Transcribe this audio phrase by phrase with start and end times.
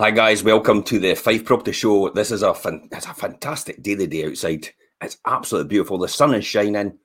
[0.00, 2.08] Hi guys, welcome to the Fife Property Show.
[2.08, 4.70] This is a fan- it's a fantastic day the day outside.
[5.00, 5.98] It's absolutely beautiful.
[5.98, 6.98] The sun is shining.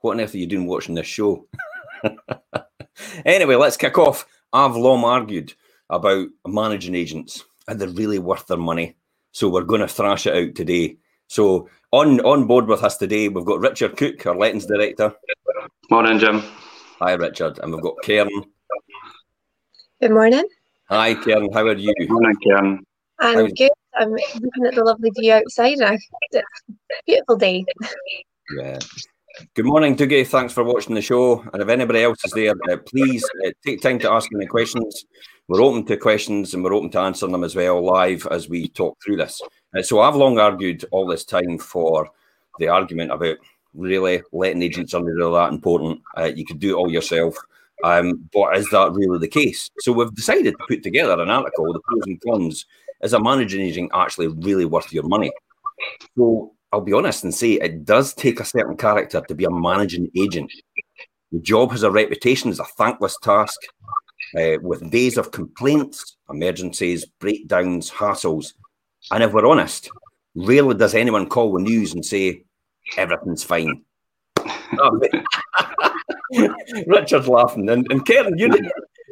[0.00, 1.48] What on earth are you doing watching this show?
[3.26, 4.24] anyway, let's kick off.
[4.52, 5.54] I've long argued
[5.90, 8.96] about managing agents and they're really worth their money.
[9.32, 10.98] So we're going to thrash it out today.
[11.26, 15.12] So on on board with us today, we've got Richard Cook, our Lettings Director.
[15.90, 16.44] Morning, Jim.
[17.00, 17.58] Hi, Richard.
[17.58, 18.44] And we've got Kerin.
[20.00, 20.44] Good morning.
[20.90, 21.52] Hi, Kerin.
[21.52, 21.92] How are you?
[22.08, 22.78] Morning, Kerin.
[23.20, 23.70] I'm How's- good.
[23.94, 25.78] I'm looking at the lovely view outside.
[25.78, 25.98] and
[26.30, 26.42] It's a
[27.06, 27.64] beautiful day.
[28.56, 28.78] Yeah.
[29.54, 30.26] Good morning, Dougie.
[30.26, 31.40] Thanks for watching the show.
[31.52, 35.04] And if anybody else is there, uh, please uh, take time to ask any questions.
[35.48, 38.68] We're open to questions and we're open to answering them as well live as we
[38.68, 39.40] talk through this.
[39.76, 42.08] Uh, so I've long argued all this time for
[42.58, 43.36] the argument about
[43.74, 46.00] really letting agents are really that important.
[46.16, 47.36] Uh, you could do it all yourself.
[47.84, 49.70] Um, but is that really the case?
[49.80, 52.66] So we've decided to put together an article, the pros and cons.
[53.00, 55.30] Is a managing agent actually really worth your money?
[56.16, 59.50] So I'll be honest and say it does take a certain character to be a
[59.50, 60.52] managing agent.
[61.30, 63.60] The job has a reputation as a thankless task
[64.36, 68.54] uh, with days of complaints, emergencies, breakdowns, hassles.
[69.10, 69.90] And if we're honest,
[70.34, 72.42] rarely does anyone call the news and say,
[72.96, 73.82] everything's fine.
[74.78, 75.00] Oh,
[76.86, 77.68] Richard's laughing.
[77.68, 78.50] And, and Kerin, you,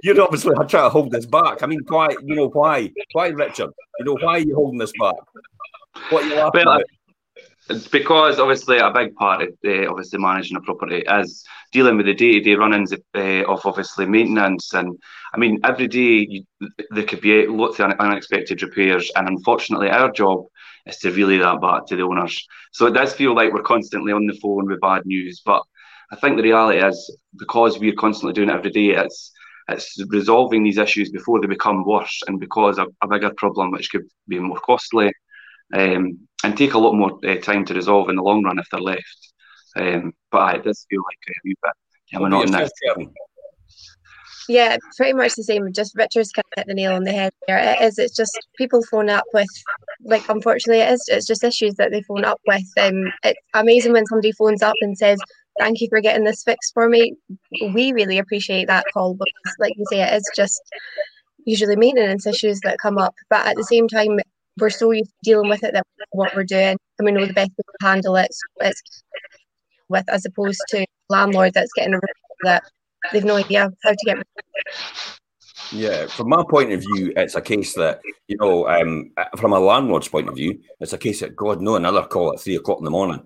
[0.02, 1.62] you're obviously trying to hold this back.
[1.62, 2.08] I mean, why?
[2.22, 2.92] You know, why?
[3.12, 3.70] Why, Richard?
[3.98, 5.16] You know, why are you holding this back?
[6.10, 6.86] What are you laughing Well, at?
[7.68, 12.06] It's because obviously a big part of uh, obviously managing a property is dealing with
[12.06, 14.96] the day-to-day run-ins uh, of obviously maintenance, and
[15.34, 16.44] I mean every day you,
[16.90, 20.44] there could be lots of unexpected repairs, and unfortunately our job
[20.86, 22.46] is to relay that back to the owners.
[22.70, 25.62] So it does feel like we're constantly on the phone with bad news, but
[26.12, 29.32] I think the reality is because we're constantly doing it every day, it's
[29.68, 33.90] it's resolving these issues before they become worse and because a, a bigger problem which
[33.90, 35.12] could be more costly
[35.74, 38.66] um, and take a lot more uh, time to resolve in the long run if
[38.70, 39.32] they're left.
[39.76, 41.72] Um, but aye, it does feel like a wee bit.
[42.12, 42.70] Yeah, we're not in that.
[44.48, 45.72] Yeah, pretty much the same.
[45.72, 47.58] Just Richard's kind of hit the nail on the head there.
[47.58, 47.98] It is.
[47.98, 49.48] It's just people phone up with,
[50.04, 51.04] like, unfortunately, it is.
[51.08, 52.62] It's just issues that they phone up with.
[52.80, 55.18] Um, it's amazing when somebody phones up and says,
[55.58, 57.14] "Thank you for getting this fixed for me."
[57.74, 60.60] We really appreciate that call because, like you say, it is just
[61.44, 63.14] usually maintenance issues that come up.
[63.30, 64.18] But at the same time,
[64.58, 67.32] we're so used to dealing with it that what we're doing and we know the
[67.32, 68.32] best way to handle it.
[68.32, 69.02] So it's
[69.88, 72.62] with as opposed to landlord that's getting a report that
[73.12, 74.16] they've no idea how to get.
[75.72, 79.58] Yeah, from my point of view, it's a case that you know, um, from a
[79.58, 82.78] landlord's point of view, it's a case that God, no, another call at three o'clock
[82.78, 83.22] in the morning.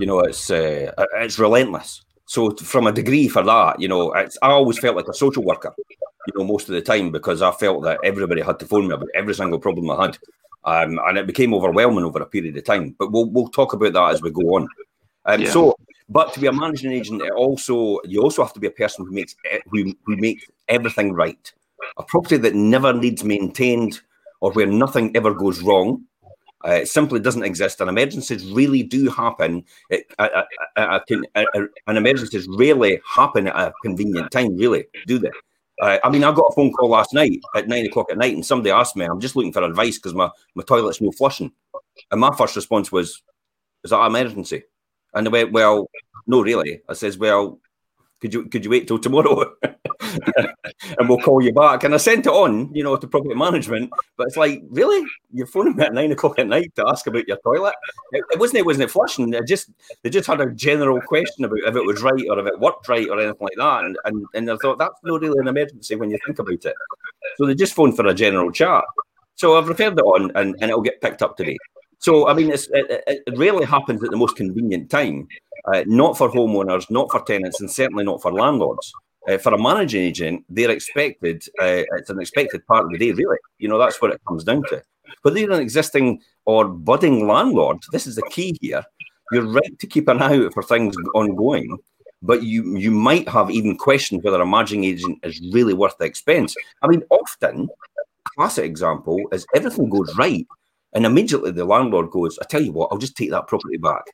[0.00, 2.02] You know, it's uh, it's relentless.
[2.26, 5.44] So, from a degree for that, you know, it's I always felt like a social
[5.44, 5.74] worker.
[5.78, 8.94] You know, most of the time because I felt that everybody had to phone me
[8.94, 10.18] about every single problem I had,
[10.64, 12.96] um, and it became overwhelming over a period of time.
[12.98, 14.68] But we'll we'll talk about that as we go on.
[15.24, 15.50] Um, Yeah.
[15.50, 15.76] So,
[16.08, 19.06] but to be a managing agent, it also you also have to be a person
[19.06, 21.52] who makes e- who who makes everything right.
[21.98, 24.00] A property that never needs maintained
[24.40, 26.04] or where nothing ever goes wrong.
[26.66, 29.64] Uh, it simply doesn't exist, and emergencies really do happen.
[29.90, 35.30] It, can, uh, uh, and emergencies rarely happen at a convenient time, really, do they?
[35.80, 38.34] Uh, I mean, I got a phone call last night at nine o'clock at night,
[38.34, 41.52] and somebody asked me, "I'm just looking for advice because my, my toilet's no flushing."
[42.10, 43.22] And my first response was,
[43.84, 44.64] "Is that an emergency?"
[45.12, 45.88] And they went, "Well,
[46.26, 47.60] no, really." I says, "Well,
[48.20, 49.54] could you could you wait till tomorrow,
[51.06, 53.90] and we'll call you back?" And I sent it on, you know, to property management.
[54.16, 57.28] But it's like, really, you're phoning me at nine o'clock at night to ask about
[57.28, 57.74] your toilet?
[58.12, 58.58] It, it wasn't.
[58.58, 59.32] It wasn't it flushing.
[59.32, 59.70] It just
[60.02, 62.88] they just had a general question about if it was right or if it worked
[62.88, 63.84] right or anything like that.
[63.84, 66.74] And and, and I thought that's not really an emergency when you think about it.
[67.36, 68.84] So they just phoned for a general chat.
[69.36, 71.56] So I've referred it on, and, and it'll get picked up today.
[71.98, 75.28] So I mean, it it rarely happens at the most convenient time.
[75.72, 78.92] Uh, not for homeowners, not for tenants, and certainly not for landlords.
[79.28, 81.44] Uh, for a managing agent, they're expected.
[81.60, 83.38] Uh, it's an expected part of the day, really.
[83.58, 84.82] You know, that's what it comes down to.
[85.22, 87.78] But they're an existing or budding landlord.
[87.92, 88.84] This is the key here.
[89.32, 91.76] You're right to keep an eye out for things ongoing,
[92.22, 96.04] but you you might have even questioned whether a managing agent is really worth the
[96.04, 96.54] expense.
[96.82, 97.68] I mean, often,
[98.36, 100.46] classic example is everything goes right,
[100.94, 104.04] and immediately the landlord goes, "I tell you what, I'll just take that property back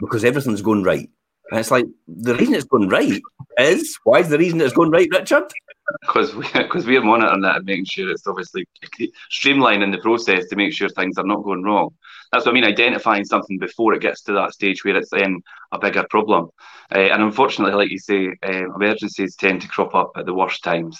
[0.00, 1.10] because everything's going right."
[1.52, 3.20] And it's like the reason it's going right
[3.58, 5.52] is why is the reason it's going right, Richard?
[6.00, 8.66] because we because we're monitoring that and making sure it's obviously
[9.30, 11.90] streamlining the process to make sure things are not going wrong.
[12.32, 15.42] That's what I mean, identifying something before it gets to that stage where it's then
[15.72, 16.48] a bigger problem.
[16.90, 20.64] Uh, and unfortunately, like you say, uh, emergencies tend to crop up at the worst
[20.64, 20.98] times,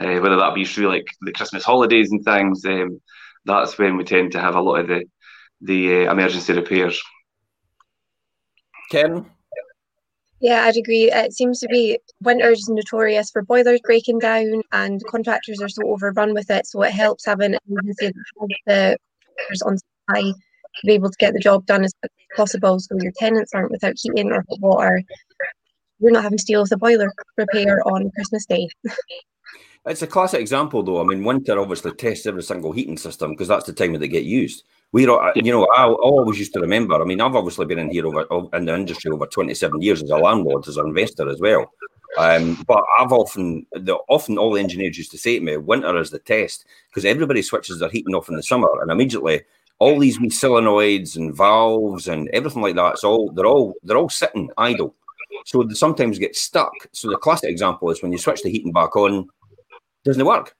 [0.00, 2.64] uh, whether that be through like the Christmas holidays and things.
[2.64, 3.02] Um,
[3.44, 5.04] that's when we tend to have a lot of the
[5.60, 7.02] the uh, emergency repairs.
[8.90, 9.26] Ken.
[10.42, 11.10] Yeah, I'd agree.
[11.12, 16.34] It seems to be winter's notorious for boilers breaking down, and contractors are so overrun
[16.34, 16.66] with it.
[16.66, 17.52] So it helps having
[18.66, 18.96] the
[19.64, 22.96] on supply to be able to get the job done as quickly as possible, so
[23.00, 25.02] your tenants aren't without heating or hot water.
[26.00, 28.68] You're not having to deal with a boiler repair on Christmas Day.
[29.84, 31.00] It's a classic example, though.
[31.00, 34.08] I mean, winter obviously tests every single heating system because that's the time that they
[34.08, 34.62] get used.
[34.92, 37.00] We, you know, I, always used to remember.
[37.00, 40.10] I mean, I've obviously been in here over in the industry over 27 years as
[40.10, 41.72] a landlord, as an investor as well.
[42.18, 45.96] Um, but I've often, the, often all the engineers used to say to me, winter
[45.98, 49.40] is the test because everybody switches their heating off in the summer, and immediately
[49.78, 53.96] all these wee solenoids and valves and everything like that, it's all they're all they're
[53.96, 54.94] all sitting idle.
[55.46, 56.72] So they sometimes get stuck.
[56.92, 59.28] So the classic example is when you switch the heating back on,
[60.04, 60.54] doesn't it work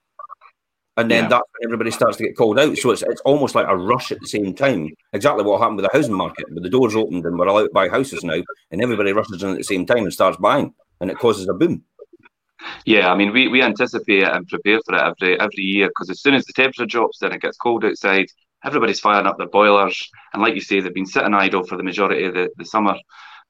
[0.97, 1.29] and then yeah.
[1.29, 2.77] that's when everybody starts to get called out.
[2.77, 4.89] So it's it's almost like a rush at the same time.
[5.11, 7.73] Exactly what happened with the housing market, where the doors opened and we're allowed to
[7.73, 8.41] buy houses now,
[8.71, 11.53] and everybody rushes in at the same time and starts buying, and it causes a
[11.53, 11.83] boom.
[12.85, 16.21] Yeah, I mean, we, we anticipate and prepare for it every every year because as
[16.21, 18.27] soon as the temperature drops, then it gets cold outside.
[18.63, 21.83] Everybody's firing up their boilers, and like you say, they've been sitting idle for the
[21.83, 22.95] majority of the, the summer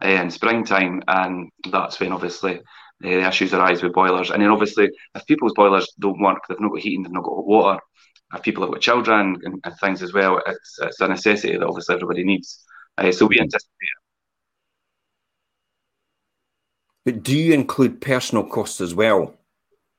[0.01, 2.62] uh, and springtime, and that's when obviously
[3.04, 4.32] the issues arise with boilers.
[4.32, 7.36] And then obviously, if people's boilers don't work, they've not got heating, they've not got
[7.36, 7.80] hot water.
[8.34, 11.68] If people have got children and, and things as well, it's, it's, a necessity that
[11.68, 12.64] obviously everybody needs.
[12.98, 13.70] Uh, so we anticipate.
[17.06, 19.36] But do you include personal costs as well?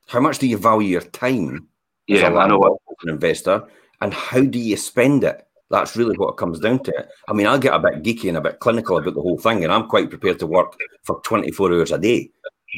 [0.09, 1.69] How much do you value your time
[2.07, 3.65] yeah, as know what an investor,
[4.01, 5.47] and how do you spend it?
[5.71, 7.07] That's really what it comes down to.
[7.29, 9.65] I mean, I get a bit geeky and a bit clinical about the whole thing,
[9.65, 12.31] and I'm quite prepared to work for 24 hours a day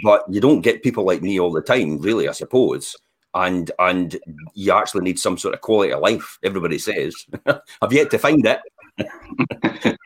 [0.02, 2.96] but you don't get people like me all the time, really, I suppose.
[3.34, 4.18] And and
[4.54, 6.38] you actually need some sort of quality of life.
[6.42, 7.14] Everybody says,
[7.82, 8.60] I've yet to find it.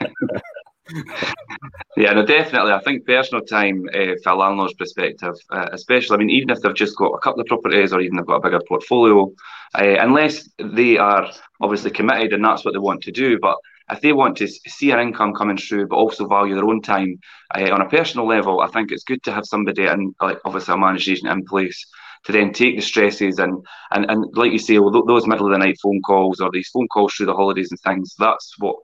[1.96, 2.72] yeah, no, definitely.
[2.72, 6.74] I think personal time, uh, a landlord's perspective, uh, especially, I mean, even if they've
[6.74, 9.32] just got a couple of properties or even they've got a bigger portfolio,
[9.74, 13.56] uh, unless they are obviously committed and that's what they want to do, but
[13.90, 17.18] if they want to see an income coming through, but also value their own time
[17.56, 20.74] uh, on a personal level, I think it's good to have somebody and like obviously
[20.74, 21.84] a managed agent in place
[22.26, 25.58] to then take the stresses and and and like you say, those middle of the
[25.58, 28.14] night phone calls or these phone calls through the holidays and things.
[28.18, 28.76] That's what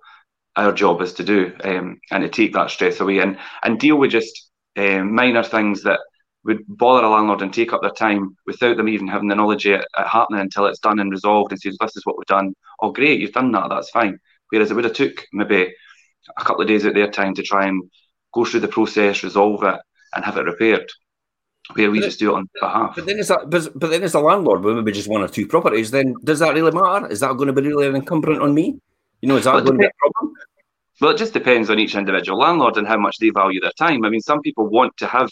[0.57, 3.97] our job is to do, um, and to take that stress away and and deal
[3.97, 6.01] with just um, minor things that
[6.45, 9.67] would bother a landlord and take up their time without them even having the knowledge
[9.67, 12.55] of it happening until it's done and resolved and says, "This is what we've done."
[12.81, 13.69] Oh, great, you've done that.
[13.69, 14.19] That's fine.
[14.51, 15.75] Whereas it would have took maybe
[16.37, 17.83] a couple of days out their time to try and
[18.33, 19.81] go through the process, resolve it,
[20.15, 20.91] and have it repaired.
[21.75, 22.95] Where we but just do it on behalf.
[22.95, 25.29] But then, is that, but, but then, as a landlord with maybe just one or
[25.29, 27.09] two properties, then does that really matter?
[27.09, 28.79] Is that going to be really an encumbrance on me?
[29.21, 30.35] You know, is that well, going to be a problem?
[31.01, 34.05] Well, it just depends on each individual landlord and how much they value their time.
[34.05, 35.29] I mean, some people want to have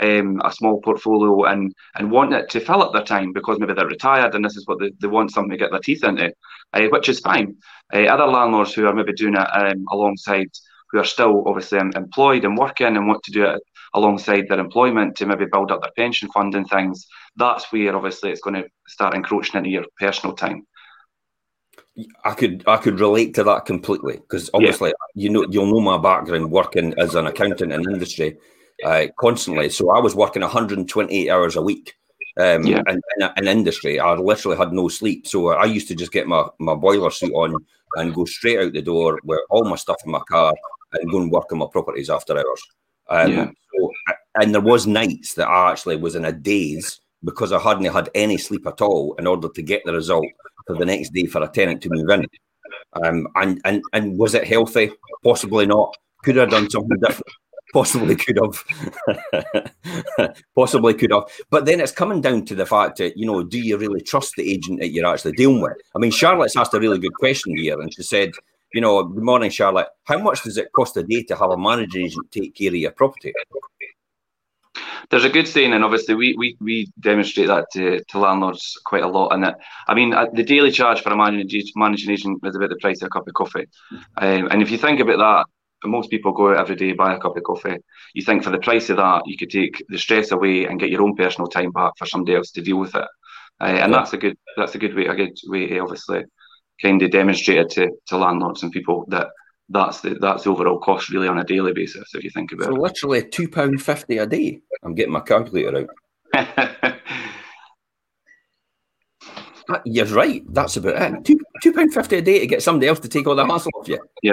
[0.00, 3.74] um, a small portfolio and and want it to fill up their time because maybe
[3.74, 6.32] they're retired and this is what they, they want something to get their teeth into,
[6.72, 7.56] uh, which is fine.
[7.92, 10.48] Uh, other landlords who are maybe doing it um, alongside,
[10.90, 13.62] who are still obviously employed and working and want to do it
[13.94, 17.06] alongside their employment to maybe build up their pension fund and things,
[17.36, 20.66] that's where obviously it's going to start encroaching into your personal time.
[22.24, 25.24] I could I could relate to that completely because obviously yeah.
[25.24, 28.38] you know you'll know my background working as an accountant in industry
[28.84, 29.68] uh, constantly.
[29.70, 31.94] So I was working 128 hours a week
[32.38, 32.82] um, yeah.
[32.88, 34.00] in, in, in, industry.
[34.00, 35.26] I literally had no sleep.
[35.26, 37.54] So I used to just get my, my boiler suit on
[37.96, 40.54] and go straight out the door with all my stuff in my car
[40.92, 42.62] and go and work on my properties after hours.
[43.08, 43.50] Um, yeah.
[43.74, 43.90] so,
[44.40, 48.08] and there was nights that I actually was in a daze because I hadn't had
[48.14, 50.26] any sleep at all in order to get the result
[50.66, 52.26] for the next day for a tenant to move in.
[53.02, 54.92] Um, and, and, and was it healthy?
[55.24, 55.96] Possibly not.
[56.22, 57.32] Could have done something different
[57.72, 58.64] possibly could have
[60.54, 63.58] possibly could have but then it's coming down to the fact that you know do
[63.58, 66.80] you really trust the agent that you're actually dealing with i mean charlotte's asked a
[66.80, 68.30] really good question here and she said
[68.72, 71.56] you know good morning charlotte how much does it cost a day to have a
[71.56, 73.32] managing agent take care of your property
[75.10, 79.02] there's a good saying, and obviously we we, we demonstrate that to, to landlords quite
[79.02, 79.30] a lot.
[79.30, 79.58] And that
[79.88, 83.02] I mean, uh, the daily charge for a managing, managing agent is about the price
[83.02, 83.66] of a cup of coffee.
[84.18, 85.46] Um, and if you think about that
[85.84, 87.76] most people go out every day, buy a cup of coffee.
[88.14, 90.90] You think for the price of that, you could take the stress away and get
[90.90, 93.08] your own personal time back for somebody else to deal with it.
[93.60, 93.98] Uh, and yeah.
[93.98, 96.24] that's a good that's a good way a good way obviously
[96.80, 99.28] kind of demonstrated to, to landlords and people that
[99.68, 102.64] that's the that's the overall cost really on a daily basis if you think about
[102.64, 102.76] so it.
[102.76, 104.60] So literally two pound fifty a day.
[104.82, 105.86] I'm getting my calculator
[106.34, 106.96] out.
[109.84, 110.42] You're right.
[110.48, 111.24] That's about it.
[111.24, 113.70] Two two pound fifty a day to get somebody else to take all the hassle
[113.78, 113.98] off you.
[114.22, 114.32] Yeah,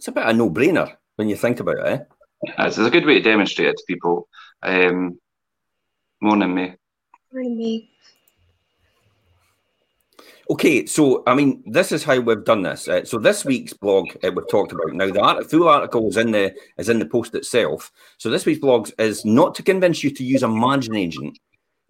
[0.00, 1.86] it's a bit of a no brainer when you think about it.
[1.86, 1.98] Eh?
[2.60, 4.28] It's, it's a good way to demonstrate it to people.
[4.62, 5.20] Um,
[6.22, 6.74] morning, me.
[7.30, 7.90] Morning, me.
[10.48, 12.88] Okay, so I mean, this is how we've done this.
[12.88, 15.10] Uh, so this week's blog uh, we've talked about now.
[15.10, 17.92] The art, full article is in the is in the post itself.
[18.16, 21.38] So this week's blog is not to convince you to use a managing agent,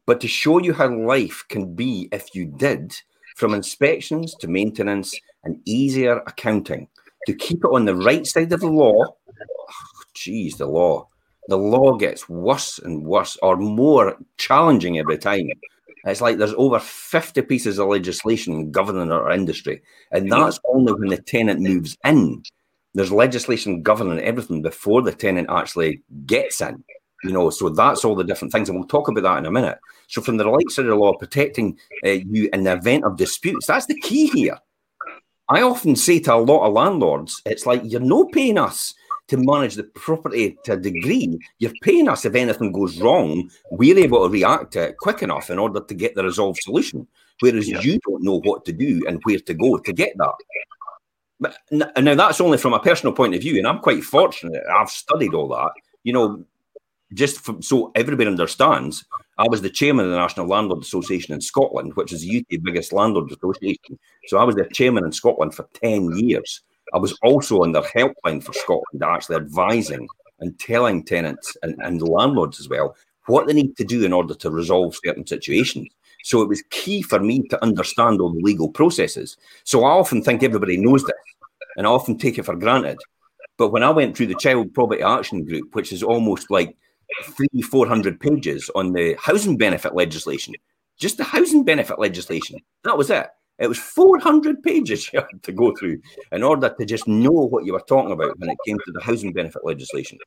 [0.04, 2.92] but to show you how life can be if you did,
[3.36, 5.14] from inspections to maintenance
[5.44, 6.88] and easier accounting,
[7.26, 9.04] to keep it on the right side of the law.
[10.14, 11.06] Geez, the law.
[11.48, 15.48] The law gets worse and worse, or more challenging every time.
[16.04, 19.82] It's like there's over 50 pieces of legislation governing our industry.
[20.12, 22.42] And that's only when the tenant moves in.
[22.94, 26.82] There's legislation governing everything before the tenant actually gets in.
[27.22, 28.68] You know, so that's all the different things.
[28.68, 29.78] And we'll talk about that in a minute.
[30.08, 33.66] So, from the side of the law, protecting uh, you in the event of disputes,
[33.66, 34.58] that's the key here.
[35.50, 38.94] I often say to a lot of landlords, it's like, you're no paying us
[39.28, 43.50] to manage the property to a degree, you're paying us if anything goes wrong.
[43.70, 47.06] We're able to react to it quick enough in order to get the resolved solution.
[47.40, 47.80] Whereas yeah.
[47.80, 50.34] you don't know what to do and where to go to get that.
[51.38, 54.62] But now that's only from a personal point of view, and I'm quite fortunate.
[54.70, 55.70] I've studied all that.
[56.04, 56.44] You know,
[57.14, 59.04] just from, so everybody understands.
[59.40, 62.60] I was the chairman of the National Landlord Association in Scotland, which is the UK
[62.62, 63.98] biggest landlord association.
[64.26, 66.60] So I was the chairman in Scotland for ten years.
[66.92, 70.06] I was also on their helpline for Scotland, actually advising
[70.40, 72.94] and telling tenants and, and landlords as well
[73.28, 75.88] what they need to do in order to resolve certain situations.
[76.22, 79.38] So it was key for me to understand all the legal processes.
[79.64, 81.14] So I often think everybody knows this,
[81.78, 82.98] and I often take it for granted.
[83.56, 86.76] But when I went through the Child Poverty Action Group, which is almost like
[87.24, 90.54] three, four hundred pages on the housing benefit legislation,
[90.98, 93.26] just the housing benefit legislation, that was it.
[93.60, 96.00] It was 400 pages you had to go through
[96.32, 99.02] in order to just know what you were talking about when it came to the
[99.02, 100.18] housing benefit legislation.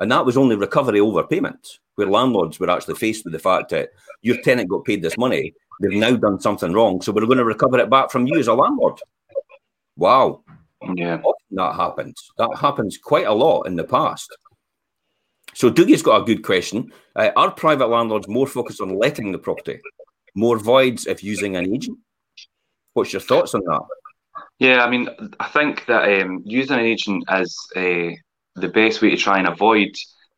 [0.00, 3.70] And that was only recovery over payments, where landlords were actually faced with the fact
[3.70, 3.90] that
[4.22, 5.52] your tenant got paid this money,
[5.82, 8.46] they've now done something wrong, so we're going to recover it back from you as
[8.46, 9.00] a landlord.
[9.96, 10.42] Wow.
[10.94, 11.20] Yeah.
[11.50, 12.30] That happens.
[12.38, 14.34] That happens quite a lot in the past.
[15.58, 16.92] So Dougie's got a good question.
[17.16, 19.80] Uh, are private landlords more focused on letting the property?
[20.36, 21.98] More voids if using an agent?
[22.94, 23.80] What's your thoughts on that?
[24.60, 25.08] Yeah, I mean,
[25.40, 28.10] I think that um, using an agent is uh,
[28.54, 29.88] the best way to try and avoid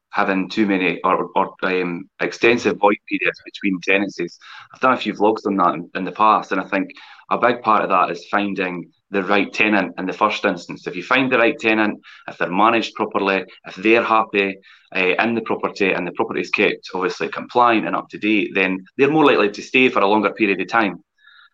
[0.09, 4.39] having too many or, or um, extensive void periods between tenancies.
[4.73, 6.89] I've done a few vlogs on that in, in, the past, and I think
[7.31, 10.87] a big part of that is finding the right tenant in the first instance.
[10.87, 14.59] If you find the right tenant, if they're managed properly, if they're happy
[14.95, 18.51] uh, in the property and the property is kept obviously compliant and up to date,
[18.55, 21.03] then they're more likely to stay for a longer period of time.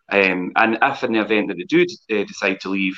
[0.09, 2.97] Um, and if in the event that they do uh, decide to leave,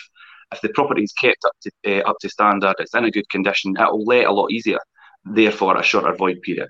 [0.51, 3.29] if the property is kept up to uh, up to standard, it's in a good
[3.29, 4.79] condition, it'll let a lot easier.
[5.25, 6.69] Therefore, a shorter void period.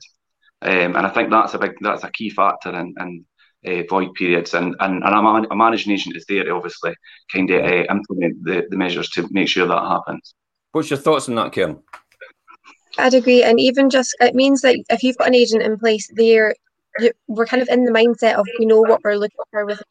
[0.62, 3.26] Um, and I think that's a big that's a key factor in, in
[3.66, 4.54] uh, void periods.
[4.54, 6.94] And and, and a, man, a managing agent is there to obviously
[7.32, 10.34] kind of uh, implement the, the measures to make sure that happens.
[10.72, 11.80] What's your thoughts on that, Kim?
[12.98, 16.10] I'd agree, and even just it means that if you've got an agent in place,
[16.16, 16.56] there
[17.28, 19.82] we're kind of in the mindset of we know what we're looking for with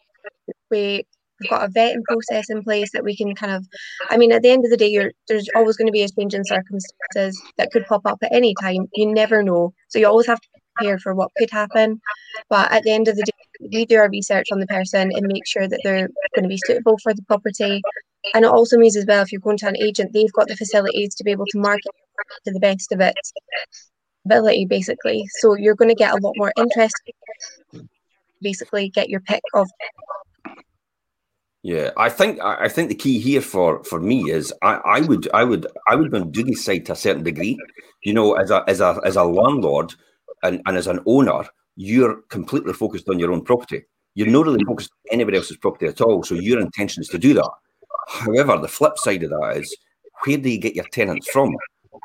[0.71, 1.07] we
[1.41, 3.67] we've got a vetting process in place that we can kind of
[4.11, 6.35] i mean at the end of the day there's always going to be a change
[6.35, 10.27] in circumstances that could pop up at any time you never know so you always
[10.27, 12.01] have to prepare for what could happen
[12.49, 15.27] but at the end of the day we do our research on the person and
[15.27, 17.81] make sure that they're going to be suitable for the property.
[18.35, 20.57] And it also means as well if you're going to an agent they've got the
[20.57, 21.93] facilities to be able to market
[22.45, 23.33] to the best of its
[24.25, 25.25] ability basically.
[25.41, 26.95] So you're going to get a lot more interest.
[28.41, 29.69] Basically get your pick of
[31.65, 35.29] yeah, I think I think the key here for for me is I, I would
[35.35, 37.59] I would I would on Dougie's side to a certain degree.
[38.05, 39.93] You know, as a as a as a landlord
[40.45, 41.45] and, and as an owner,
[41.79, 43.85] you're completely focused on your own property.
[44.17, 46.25] You're not really focused on anybody else's property at all.
[46.25, 47.51] So your intention is to do that.
[48.09, 49.77] However, the flip side of that is
[50.25, 51.55] where do you get your tenants from?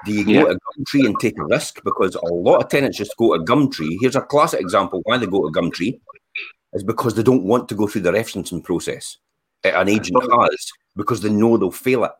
[0.05, 0.43] Do you go yeah.
[0.43, 1.83] to Gumtree and take a risk?
[1.83, 3.97] Because a lot of tenants just go to Gumtree.
[3.99, 5.99] Here's a classic example why they go to Gumtree
[6.73, 9.17] is because they don't want to go through the referencing process
[9.63, 12.11] an agent has because they know they'll fail it.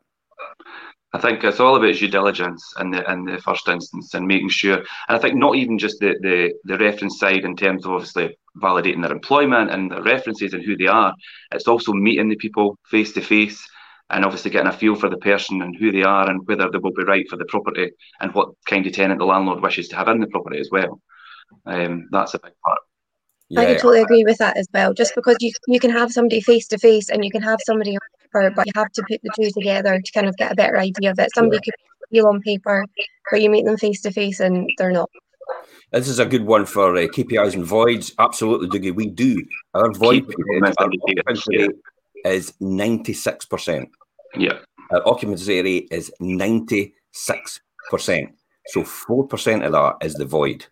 [1.16, 4.50] I think it's all about due diligence in the in the first instance and making
[4.50, 4.78] sure.
[4.78, 8.36] And I think not even just the, the the reference side in terms of obviously
[8.58, 11.14] validating their employment and their references and who they are.
[11.52, 13.64] It's also meeting the people face to face
[14.10, 16.80] and obviously getting a feel for the person and who they are and whether they
[16.80, 19.96] will be right for the property and what kind of tenant the landlord wishes to
[19.96, 21.00] have in the property as well.
[21.66, 22.80] Um, that's a big part.
[23.50, 23.62] Yeah.
[23.62, 24.94] I totally agree with that as well.
[24.94, 27.92] Just because you you can have somebody face to face and you can have somebody
[27.92, 28.02] on
[28.34, 30.78] paper, but you have to put the two together to kind of get a better
[30.78, 31.30] idea of it.
[31.34, 31.72] Somebody yeah.
[31.72, 32.86] could feel on paper,
[33.32, 35.10] but you meet them face to face and they're not.
[35.92, 38.14] This is a good one for uh, KPIs and voids.
[38.18, 38.96] Absolutely, Dougie.
[38.96, 39.44] We do.
[39.74, 40.74] Our void period
[41.52, 41.70] yeah.
[42.26, 43.86] is 96%.
[44.36, 44.60] Yeah.
[44.92, 46.92] Our occupancy rate is 96%.
[48.68, 50.66] So 4% of that is the void.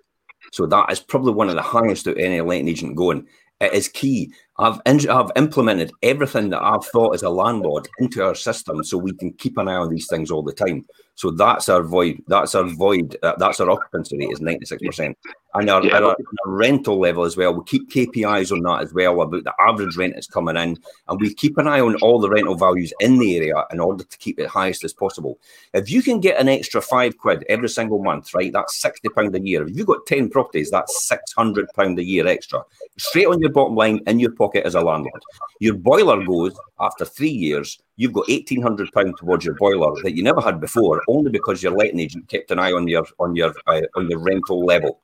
[0.52, 3.28] So that is probably one of the highest of any letting agent going.
[3.60, 4.34] It is key.
[4.62, 8.98] I've in, I've implemented everything that I've thought as a landlord into our system, so
[8.98, 10.86] we can keep an eye on these things all the time.
[11.16, 12.24] So that's our void.
[12.28, 13.18] That's our void.
[13.22, 15.18] Uh, that's our occupancy rate is ninety six percent,
[15.56, 15.98] and our, yeah.
[15.98, 16.16] our, our,
[16.46, 17.54] rental level as well.
[17.54, 20.78] We keep KPIs on that as well about the average rent that's coming in,
[21.08, 24.04] and we keep an eye on all the rental values in the area in order
[24.04, 25.40] to keep it highest as possible.
[25.74, 29.36] If you can get an extra five quid every single month, right, that's sixty pound
[29.36, 29.68] a year.
[29.68, 32.64] If you've got ten properties, that's six hundred pound a year extra,
[32.98, 35.22] straight on your bottom line in your pocket as a landlord.
[35.60, 40.16] Your boiler goes after three years you've got eighteen hundred pound towards your boiler that
[40.16, 43.36] you never had before, only because your letting agent kept an eye on your on
[43.36, 45.02] your uh, on your rental level.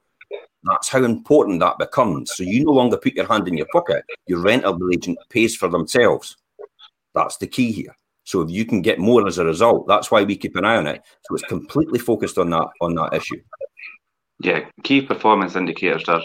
[0.63, 2.33] That's how important that becomes.
[2.35, 4.03] So you no longer put your hand in your pocket.
[4.25, 6.35] Your rental agent pays for themselves.
[7.13, 7.95] That's the key here.
[8.23, 10.75] So if you can get more as a result, that's why we keep an eye
[10.75, 11.01] on it.
[11.21, 13.41] So it's completely focused on that on that issue.
[14.39, 16.21] Yeah, key performance indicators are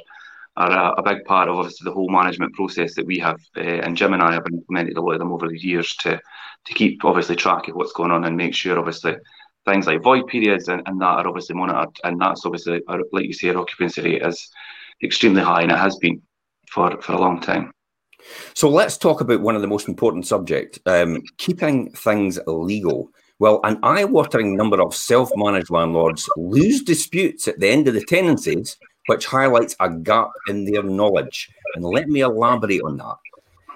[0.56, 3.38] are a, a, big part of obviously the whole management process that we have.
[3.56, 6.20] Uh, and Jim and I have implemented a lot of them over the years to
[6.64, 9.16] to keep obviously track of what's going on and make sure obviously
[9.64, 11.96] things like void periods and, and that are obviously monitored.
[12.04, 14.48] And that's obviously, like you say, our occupancy rate is
[15.02, 16.22] extremely high and it has been
[16.70, 17.72] for, for a long time.
[18.54, 23.10] So let's talk about one of the most important subjects, um, keeping things legal.
[23.40, 28.76] Well, an eye-watering number of self-managed landlords lose disputes at the end of the tenancies
[29.06, 31.50] which highlights a gap in their knowledge.
[31.74, 33.16] And let me elaborate on that.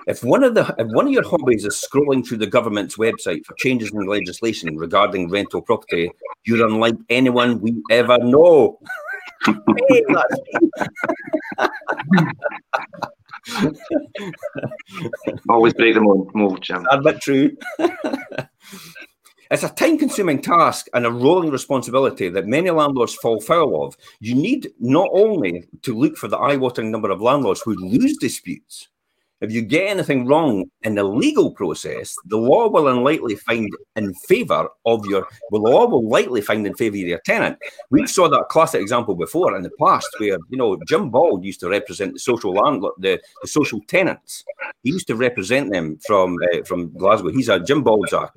[0.07, 3.45] If one of the if one of your hobbies is scrolling through the government's website
[3.45, 6.13] for changes in legislation regarding rental property,
[6.45, 8.79] you're unlike anyone we ever know.
[15.49, 16.87] Always break the mold, Jim.
[16.89, 17.57] That's but true.
[19.51, 23.97] It's a time consuming task and a rolling responsibility that many landlords fall foul of.
[24.19, 28.17] You need not only to look for the eye watering number of landlords who lose
[28.17, 28.89] disputes,
[29.41, 34.15] if you get anything wrong in the legal process, the law will unlikely find in
[34.27, 35.29] favour of your.
[35.51, 37.59] Well, the law will likely find in favour of your tenant.
[37.91, 41.61] We saw that classic example before in the past, where you know Jim Bald used
[41.61, 44.43] to represent the social landlord, the, the social tenants.
[44.83, 47.31] He used to represent them from uh, from Glasgow.
[47.31, 48.31] He's a Jim Bald's a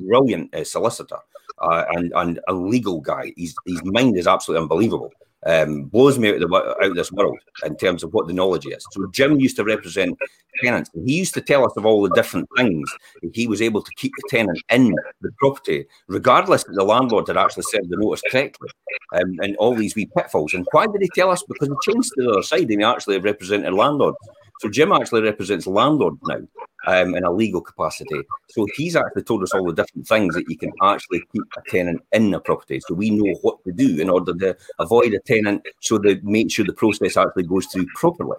[0.00, 1.18] brilliant uh, solicitor
[1.62, 3.32] uh, and and a legal guy.
[3.36, 5.12] He's, his mind is absolutely unbelievable
[5.46, 8.32] um, blows me out of, the, out of this world in terms of what the
[8.32, 8.84] knowledge is.
[8.92, 10.18] So Jim used to represent
[10.62, 10.90] tenants.
[11.04, 12.90] He used to tell us of all the different things.
[13.32, 17.36] He was able to keep the tenant in the property, regardless that the landlord had
[17.36, 18.68] actually served the notice correctly,
[19.14, 20.54] um, and all these wee pitfalls.
[20.54, 21.42] And why did he tell us?
[21.42, 24.16] Because he changed to the other side and he actually represented landlords.
[24.60, 26.40] So Jim actually represents landlord now
[26.86, 28.22] um, in a legal capacity.
[28.48, 31.70] So he's actually told us all the different things that you can actually keep a
[31.70, 32.80] tenant in a property.
[32.80, 36.50] So we know what to do in order to avoid a tenant, so that make
[36.50, 38.38] sure the process actually goes through properly.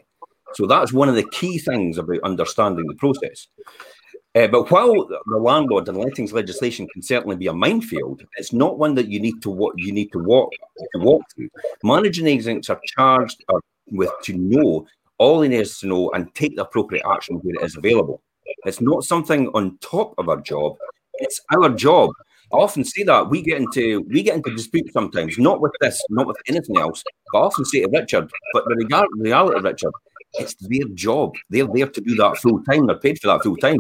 [0.53, 3.47] So that's one of the key things about understanding the process.
[4.33, 8.77] Uh, but while the landlord and lettings legislation can certainly be a minefield, it's not
[8.77, 10.51] one that you need to what you need to walk
[10.93, 11.49] to walk through.
[11.83, 13.43] Managing agents are charged
[13.91, 14.85] with to know
[15.17, 18.21] all he needs to know and take the appropriate action where it is available.
[18.65, 20.77] It's not something on top of our job.
[21.15, 22.11] It's our job.
[22.53, 26.01] I often say that we get into we get into dispute sometimes, not with this,
[26.09, 27.03] not with anything else.
[27.31, 29.91] But I often say to Richard, but the regard reality, Richard,
[30.35, 31.35] it's their job.
[31.49, 32.87] They're there to do that full time.
[32.87, 33.79] They're paid for that full time.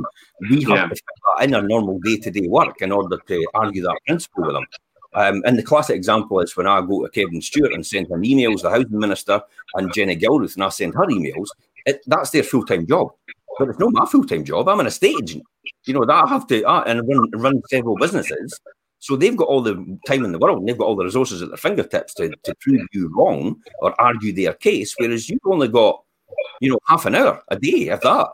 [0.49, 0.83] We have yeah.
[0.83, 1.03] to fit
[1.37, 4.55] that in our normal day to day work in order to argue that principle with
[4.55, 4.65] them.
[5.13, 8.23] Um, and the classic example is when I go to Kevin Stewart and send him
[8.23, 9.41] emails, the housing minister,
[9.75, 11.47] and Jenny Gilruth, and I send her emails.
[11.85, 13.09] It, that's their full time job.
[13.57, 14.67] But it's not my full time job.
[14.67, 15.43] I'm an estate agent.
[15.85, 18.59] You know, that I have to uh, and run, run several businesses.
[18.99, 19.75] So they've got all the
[20.07, 22.55] time in the world and they've got all the resources at their fingertips to, to
[22.59, 26.03] prove you wrong or argue their case, whereas you've only got,
[26.61, 28.27] you know, half an hour a day, if that,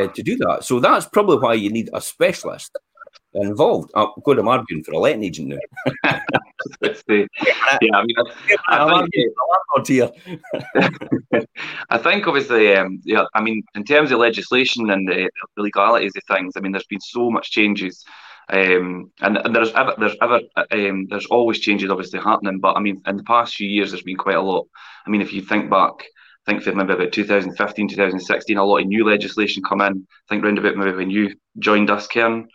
[0.00, 0.64] uh, to do that.
[0.64, 2.76] So that's probably why you need a specialist
[3.42, 3.90] involved.
[3.94, 5.58] I'm good, I'm arguing for a letting agent now.
[6.82, 6.90] yeah, I
[7.80, 8.16] mean,
[8.68, 9.12] I, I, think,
[11.90, 16.12] I think obviously, um, yeah, I mean, in terms of legislation and the, the legalities
[16.16, 18.04] of things, I mean, there's been so much changes.
[18.48, 22.80] Um, and, and there's ever there's ever um, there's always changes obviously happening, but I
[22.80, 24.68] mean in the past few years there's been quite a lot.
[25.04, 26.04] I mean if you think back
[26.46, 30.06] I think for maybe about 2015, 2016, a lot of new legislation come in.
[30.08, 32.46] I think round about maybe when you joined us, Kerin.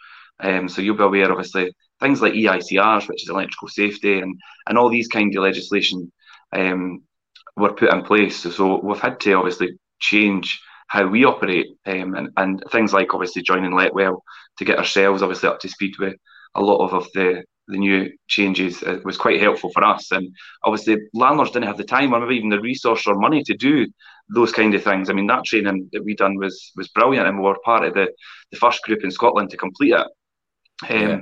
[0.42, 4.78] Um, so you'll be aware, obviously, things like EICRs, which is electrical safety, and and
[4.78, 6.12] all these kind of legislation
[6.54, 7.04] um,
[7.56, 8.38] were put in place.
[8.38, 13.14] So, so we've had to obviously change how we operate um, and, and things like
[13.14, 14.20] obviously joining Letwell
[14.58, 16.16] to get ourselves obviously up to speed with
[16.56, 20.12] a lot of, of the the new changes it was quite helpful for us.
[20.12, 23.56] And obviously landlords didn't have the time or maybe even the resource or money to
[23.56, 23.88] do
[24.28, 25.10] those kind of things.
[25.10, 27.94] I mean that training that we done was was brilliant and we were part of
[27.94, 28.08] the
[28.52, 30.08] the first group in scotland to complete it
[30.90, 31.20] um, yeah.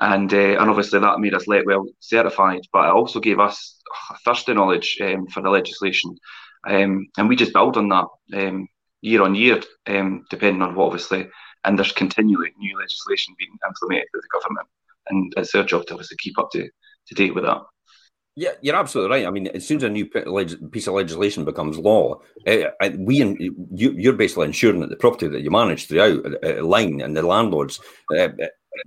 [0.00, 3.80] and uh, and obviously that made us Letwell certified but it also gave us
[4.10, 6.16] a thirst of knowledge um, for the legislation
[6.66, 8.68] um, and we just build on that um,
[9.04, 11.28] year on year, um, depending on what obviously,
[11.64, 14.66] and there's continually new legislation being implemented by the government,
[15.08, 16.68] and it's our job to obviously keep up to,
[17.08, 17.62] to date with that.
[18.36, 19.26] Yeah, you're absolutely right.
[19.28, 22.64] I mean, as soon as a new piece of legislation becomes law, uh,
[22.98, 23.22] we
[23.70, 27.16] you, are basically ensuring that the property that you manage throughout a, uh, line and
[27.16, 27.78] the landlords
[28.16, 28.28] uh,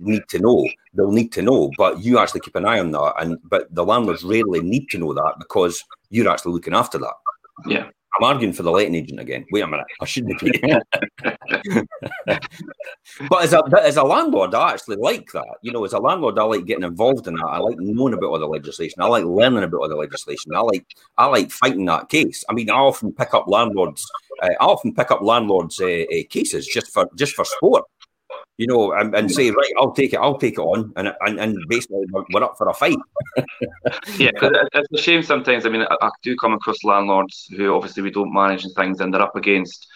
[0.00, 0.68] need to know.
[0.94, 3.14] They'll need to know, but you actually keep an eye on that.
[3.18, 7.14] And but the landlords rarely need to know that because you're actually looking after that.
[7.66, 7.90] Yeah.
[8.16, 9.44] I'm arguing for the letting agent again.
[9.52, 10.50] Wait a minute, I shouldn't be.
[13.28, 15.58] but as a as a landlord, I actually like that.
[15.62, 17.46] You know, as a landlord, I like getting involved in that.
[17.46, 19.02] I like knowing about all the legislation.
[19.02, 20.54] I like learning about all the legislation.
[20.54, 22.44] I like I like fighting that case.
[22.48, 24.04] I mean, I often pick up landlords.
[24.42, 27.84] Uh, I often pick up landlords' uh, uh, cases just for just for sport
[28.58, 31.38] you know, and, and, say, right, I'll take it, I'll take it on, and and,
[31.38, 32.96] and basically we're up for a fight.
[34.16, 35.64] yeah, it's a shame sometimes.
[35.64, 39.00] I mean, I, I, do come across landlords who obviously we don't manage and things,
[39.00, 39.86] and they're up against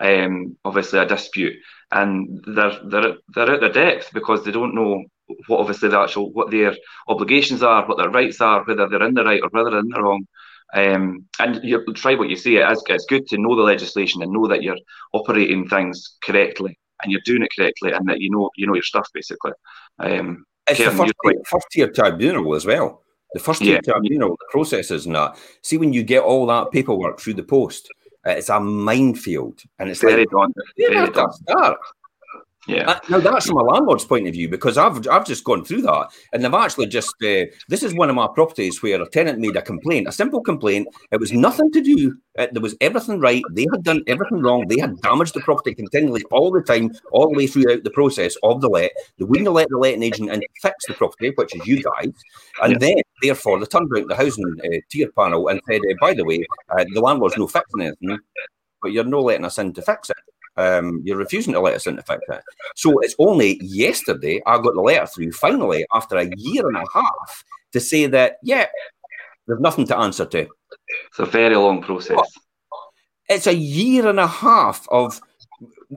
[0.00, 1.56] um, obviously a dispute,
[1.90, 5.02] and they're they're they're at their depth because they don't know
[5.48, 6.76] what obviously the actual what their
[7.08, 9.88] obligations are, what their rights are, whether they're in the right or whether they're in
[9.88, 10.24] the wrong.
[10.74, 12.56] Um, and you try what you see.
[12.56, 14.78] It is, it's good to know the legislation and know that you're
[15.12, 18.82] operating things correctly and you're doing it correctly and that you know you know your
[18.82, 19.52] stuff basically.
[19.98, 23.02] Um, it's Kevin, the first, tier, first tier tribunal as well.
[23.34, 23.80] The first tier yeah.
[23.80, 25.36] tribunal, the processes and that.
[25.62, 27.88] See when you get all that paperwork through the post,
[28.24, 30.62] it's a minefield, and it's very like daunting.
[30.78, 31.74] Very daunting.
[32.68, 32.90] Yeah.
[32.90, 35.82] Uh, now that's from a landlord's point of view because I've I've just gone through
[35.82, 39.40] that and they've actually just uh, this is one of my properties where a tenant
[39.40, 40.86] made a complaint, a simple complaint.
[41.10, 42.16] It was nothing to do.
[42.38, 43.42] Uh, there was everything right.
[43.50, 44.68] They had done everything wrong.
[44.68, 48.36] They had damaged the property continually all the time, all the way throughout the process
[48.44, 48.92] of the let.
[49.18, 52.12] They wouldn't let the letting agent in to fix the property, which is you guys,
[52.62, 52.78] and yeah.
[52.78, 56.24] then therefore they turned around the housing uh, tier panel and said, uh, by the
[56.24, 58.20] way, uh, the landlord's no fixing anything,
[58.80, 60.16] but you're no letting us in to fix it.
[60.56, 62.40] Um, you're refusing to let us into FICTA.
[62.76, 66.84] So it's only yesterday I got the letter through, finally, after a year and a
[66.92, 68.66] half, to say that, yeah,
[69.46, 70.40] there's nothing to answer to.
[71.08, 72.18] It's a very long process.
[73.28, 75.20] It's a year and a half of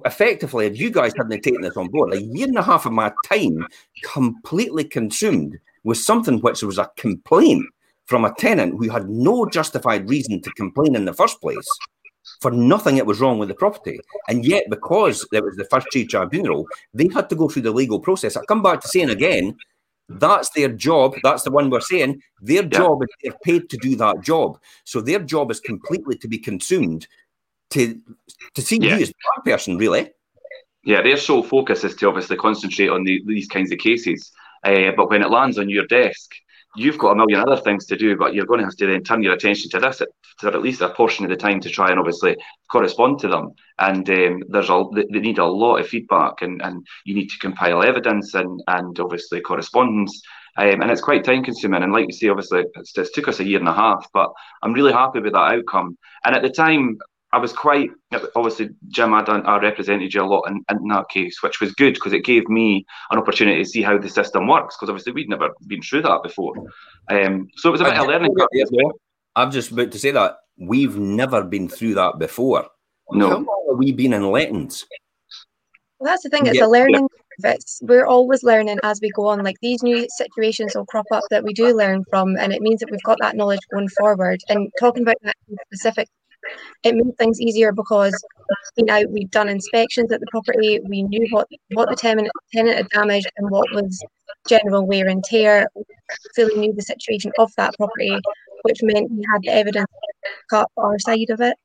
[0.06, 2.91] effectively, if you guys hadn't taken this on board, a year and a half of
[2.91, 3.65] my time
[4.04, 7.65] completely consumed with something which was a complaint
[8.06, 11.68] from a tenant who had no justified reason to complain in the first place
[12.41, 13.99] for nothing that was wrong with the property.
[14.27, 17.71] And yet, because it was the first tier tribunal, they had to go through the
[17.71, 18.35] legal process.
[18.35, 19.55] I come back to saying again,
[20.07, 21.15] that's their job.
[21.23, 22.21] That's the one we're saying.
[22.41, 24.59] Their job is they're paid to do that job.
[24.83, 27.07] So their job is completely to be consumed
[27.71, 27.99] to
[28.53, 28.97] to see yeah.
[28.97, 30.11] you as a person, really.
[30.83, 34.31] Yeah, their sole focus is to obviously concentrate on the, these kinds of cases.
[34.63, 36.31] Uh, but when it lands on your desk,
[36.75, 39.03] you've got a million other things to do, but you're going to have to then
[39.03, 40.01] turn your attention to this
[40.38, 42.35] for at least a portion of the time to try and obviously
[42.69, 43.53] correspond to them.
[43.79, 47.39] And um, there's a they need a lot of feedback, and, and you need to
[47.39, 50.21] compile evidence and and obviously correspondence.
[50.57, 51.83] Um, and it's quite time consuming.
[51.83, 54.31] And like you say, obviously, it took us a year and a half, but
[54.63, 55.97] I'm really happy with that outcome.
[56.23, 56.97] And at the time,
[57.36, 57.89] I was quite
[58.34, 59.13] obviously Jim.
[59.13, 62.13] I, done, I represented you a lot in, in that case, which was good because
[62.13, 64.78] it gave me an opportunity to see how the system works.
[64.78, 66.56] Because obviously we'd never been through that before,
[67.10, 68.91] um, so it was a bit of learning curve.
[69.36, 72.67] I'm just about to say that we've never been through that before.
[73.12, 74.86] No, how long have we been in lettings?
[76.00, 76.45] Well, that's the thing.
[76.45, 76.67] It's yeah.
[76.67, 77.54] a learning curve.
[77.54, 81.24] it's we're always learning as we go on like these new situations will crop up
[81.32, 84.39] that we do learn from and it means that we've got that knowledge going forward
[84.48, 85.36] and talking about that
[85.67, 86.08] specific
[86.84, 88.13] it made things easier because
[88.77, 92.77] you know we'd done inspections at the property, we knew what what the tenant tenant
[92.77, 94.03] had damaged and what was
[94.47, 95.67] general wear and tear.
[96.36, 98.17] Fully knew the situation of that property,
[98.63, 99.88] which meant we had the evidence
[100.49, 101.55] cut our side of it.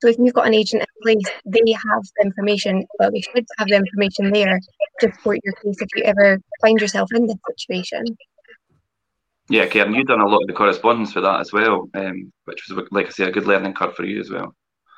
[0.00, 3.44] So if you've got an agent in place, they have the information, but we should
[3.58, 4.60] have the information there
[5.00, 8.04] to support your case if you ever find yourself in this situation.
[9.50, 12.68] Yeah, Kerin, you've done a lot of the correspondence for that as well, um, which
[12.68, 14.54] was, like I say, a good learning curve for you as well.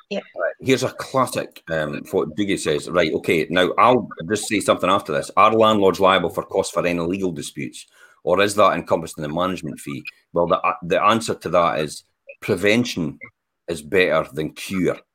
[0.09, 0.19] Yeah.
[0.59, 1.63] Here's a classic.
[1.71, 2.89] Um, what Dougie says.
[2.89, 3.13] Right.
[3.13, 3.47] Okay.
[3.49, 5.31] Now I'll just say something after this.
[5.37, 7.87] Are landlords liable for costs for any legal disputes,
[8.25, 10.03] or is that encompassed in the management fee?
[10.33, 12.03] Well, the the answer to that is
[12.41, 13.19] prevention
[13.69, 14.97] is better than cure.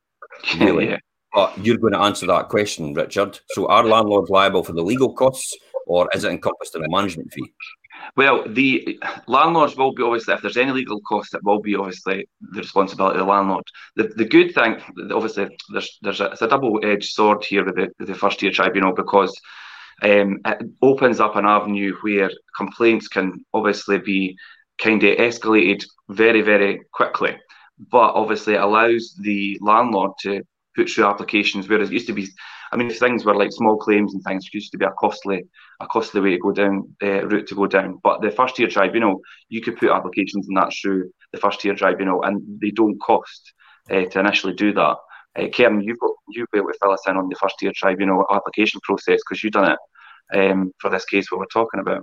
[0.59, 0.91] Really.
[0.91, 0.99] yeah.
[1.33, 3.41] But you're going to answer that question, Richard.
[3.51, 5.55] So, are landlords liable for the legal costs,
[5.87, 7.53] or is it encompassed in the management fee?
[8.17, 12.29] Well, the landlords will be obviously, if there's any legal costs, it will be obviously
[12.53, 13.65] the responsibility of the landlord.
[13.97, 14.81] The, the good thing,
[15.13, 18.51] obviously, there's there's a, it's a double edged sword here with the, the first tier
[18.51, 19.39] tribunal because
[20.03, 24.37] um, it opens up an avenue where complaints can obviously be
[24.79, 27.37] kind of escalated very, very quickly.
[27.79, 30.43] But obviously, it allows the landlord to
[30.75, 32.29] put through applications, whereas it used to be
[32.73, 35.45] I mean, if things were like small claims and things used to be a costly,
[35.81, 38.01] a costly way to go down, uh, route to go down.
[38.03, 41.75] But the first tier tribunal, you could put applications in that through the first tier
[41.75, 43.53] tribunal, and they don't cost
[43.91, 44.97] uh, to initially do that.
[45.39, 48.25] Uh, you've got you've be able to fill us in on the first tier tribunal
[48.31, 49.79] application process because you've done it
[50.39, 52.03] um, for this case what we're talking about.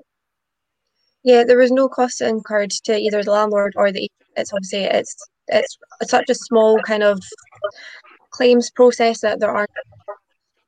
[1.23, 4.10] Yeah, there was no cost incurred to either the landlord or the.
[4.36, 5.15] It's obviously it's,
[5.47, 7.21] it's such a small kind of
[8.32, 9.69] claims process that there aren't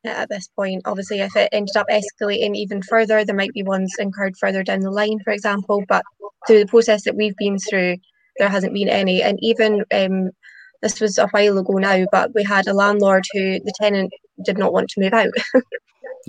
[0.07, 0.83] at this point.
[0.85, 4.81] Obviously, if it ended up escalating even further, there might be ones incurred further down
[4.81, 5.83] the line, for example.
[5.87, 6.03] But
[6.47, 7.97] through the process that we've been through,
[8.37, 9.21] there hasn't been any.
[9.21, 10.31] And even um,
[10.81, 14.11] this was a while ago now, but we had a landlord who the tenant
[14.43, 15.33] did not want to move out.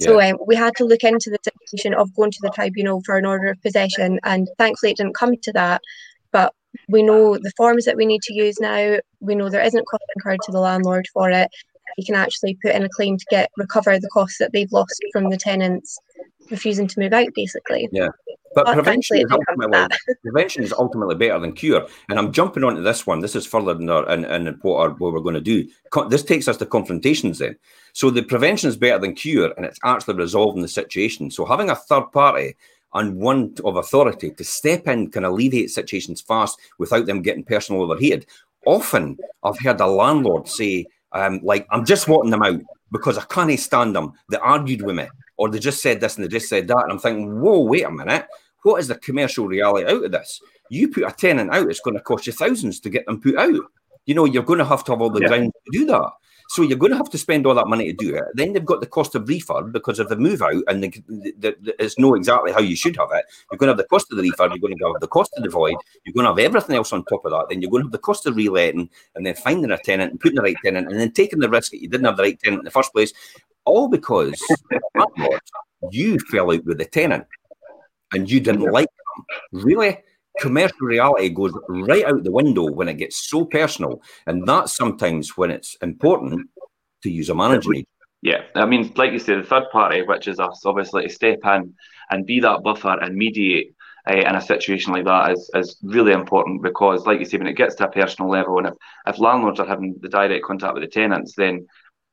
[0.01, 3.17] so um, we had to look into the situation of going to the tribunal for
[3.17, 5.83] an order of possession, and thankfully it didn't come to that.
[6.33, 6.53] But
[6.89, 8.99] we know the forms that we need to use now.
[9.21, 11.49] We know there isn't cost incurred to the landlord for it,
[11.97, 15.01] you can actually put in a claim to get recover the costs that they've lost
[15.13, 15.99] from the tenants
[16.51, 17.89] refusing to move out, basically.
[17.93, 18.09] Yeah.
[18.55, 19.87] But, but prevention, is ultimately,
[20.23, 21.87] prevention is ultimately better than cure.
[22.09, 23.21] And I'm jumping onto this one.
[23.21, 25.69] This is further than our, and, in what, our, what we're going to do.
[26.09, 27.57] this takes us to confrontations then.
[27.93, 31.31] So the prevention is better than cure, and it's actually resolving the situation.
[31.31, 32.57] So having a third party
[32.95, 37.83] and one of authority to step in can alleviate situations fast without them getting personal
[37.83, 38.27] overheated.
[38.65, 42.61] Often I've heard a landlord say, um, like I'm just wanting them out
[42.93, 44.13] because I can't stand them.
[44.31, 46.93] They argued with me, or they just said this and they just said that, and
[46.93, 48.27] I'm thinking, whoa, wait a minute,
[48.63, 50.41] what is the commercial reality out of this?
[50.71, 53.37] You put a tenant out, it's going to cost you thousands to get them put
[53.37, 53.55] out.
[54.07, 55.29] You know, you're going to have to have all the yeah.
[55.29, 56.11] ground to do that.
[56.49, 58.25] So you're going to have to spend all that money to do it.
[58.35, 61.57] Then they've got the cost of refurb because of the move out, and the, the,
[61.61, 63.25] the, it's know exactly how you should have it.
[63.51, 64.51] You're going to have the cost of the refurb.
[64.51, 65.75] You're going to have the cost of the void.
[66.05, 67.47] You're going to have everything else on top of that.
[67.49, 70.21] Then you're going to have the cost of reletting, and then finding a tenant and
[70.21, 72.39] putting the right tenant, and then taking the risk that you didn't have the right
[72.41, 73.13] tenant in the first place.
[73.65, 74.41] All because
[75.91, 77.27] you fell out with the tenant,
[78.13, 79.65] and you didn't like them.
[79.65, 79.99] Really?
[80.41, 84.03] Commercial reality goes right out the window when it gets so personal.
[84.27, 86.49] And that's sometimes when it's important
[87.03, 87.71] to use a manager.
[88.23, 91.39] Yeah, I mean, like you say, the third party, which is us, obviously to step
[91.45, 91.75] in
[92.11, 93.75] and be that buffer and mediate
[94.09, 97.47] uh, in a situation like that is, is really important because, like you say, when
[97.47, 98.75] it gets to a personal level, and if,
[99.07, 101.67] if landlords are having the direct contact with the tenants, then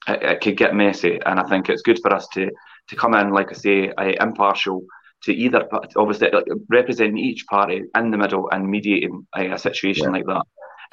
[0.07, 1.19] it, it could get messy.
[1.25, 2.51] And I think it's good for us to
[2.89, 4.85] to come in, like I say, uh, impartial
[5.23, 10.05] to either obviously like, representing each party in the middle and mediating uh, a situation
[10.05, 10.11] yeah.
[10.11, 10.43] like that.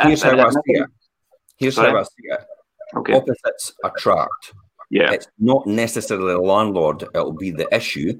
[0.02, 0.88] Here's if, how I see it.
[1.58, 1.90] Here's sorry?
[1.90, 2.40] how I see it.
[2.96, 3.14] Okay.
[3.14, 4.54] Opposites attract.
[4.90, 5.12] Yeah.
[5.12, 8.14] It's not necessarily the landlord, it'll be the issue.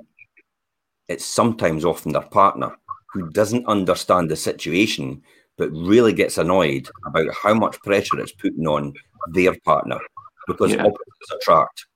[1.08, 2.76] It's sometimes often their partner
[3.12, 5.22] who doesn't understand the situation
[5.58, 8.94] but really gets annoyed about how much pressure it's putting on
[9.32, 9.98] their partner
[10.46, 10.82] because yeah.
[10.82, 11.86] opposites attract.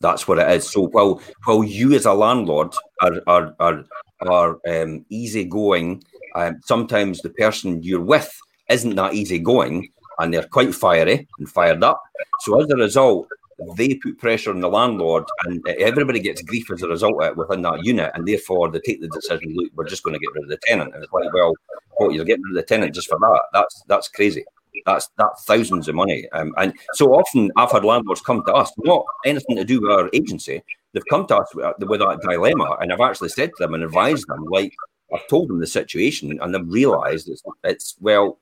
[0.00, 0.70] That's what it is.
[0.70, 3.84] So while while you as a landlord are are are,
[4.28, 6.02] are um, easygoing,
[6.34, 8.30] um, sometimes the person you're with
[8.68, 12.02] isn't that easygoing, and they're quite fiery and fired up.
[12.40, 13.28] So as a result,
[13.76, 17.36] they put pressure on the landlord, and everybody gets grief as a result of it
[17.36, 20.32] within that unit, and therefore they take the decision: look, we're just going to get
[20.34, 20.94] rid of the tenant.
[20.94, 21.54] And it's like, well,
[21.96, 23.42] what you're getting rid of the tenant just for that?
[23.52, 24.44] That's that's crazy.
[24.86, 26.28] That's that's thousands of money.
[26.32, 29.90] Um, and so often I've had landlords come to us, not anything to do with
[29.90, 30.62] our agency.
[30.92, 33.82] They've come to us with, with that dilemma, and I've actually said to them and
[33.82, 34.72] advised them, like
[35.12, 38.38] I've told them the situation, and they've realised it's, it's well,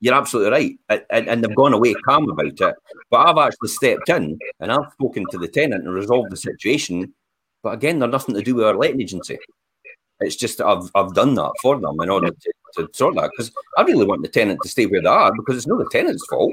[0.00, 2.74] you're absolutely right, and, and, they've gone away calm about it.
[3.10, 7.14] But I've actually stepped in and I've spoken to the tenant and resolved the situation.
[7.62, 9.38] But again, they're nothing to do with our letting agency.
[10.20, 13.52] It's just I've I've done that for them in order to, to sort that because
[13.76, 16.26] I really want the tenant to stay where they are because it's not the tenant's
[16.28, 16.52] fault.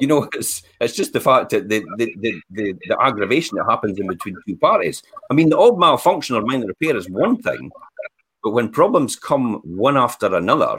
[0.00, 3.66] You know, it's it's just the fact that the the, the, the, the aggravation that
[3.68, 5.02] happens in between two parties.
[5.30, 7.70] I mean, the odd malfunction or minor repair is one thing,
[8.42, 10.78] But when problems come one after another,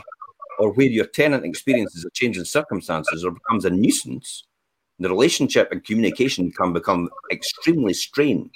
[0.59, 4.43] or where your tenant experiences a change in circumstances or becomes a nuisance,
[4.99, 8.53] the relationship and communication can become extremely strained.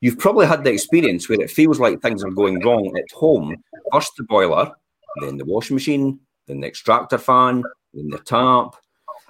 [0.00, 3.54] You've probably had the experience where it feels like things are going wrong at home.
[3.92, 4.72] First the boiler,
[5.20, 7.62] then the washing machine, then the extractor fan,
[7.94, 8.74] then the tap,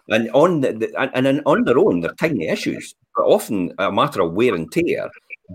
[0.09, 4.23] and on the, the, and on their own they're tiny issues, but often a matter
[4.23, 5.09] of wear and tear.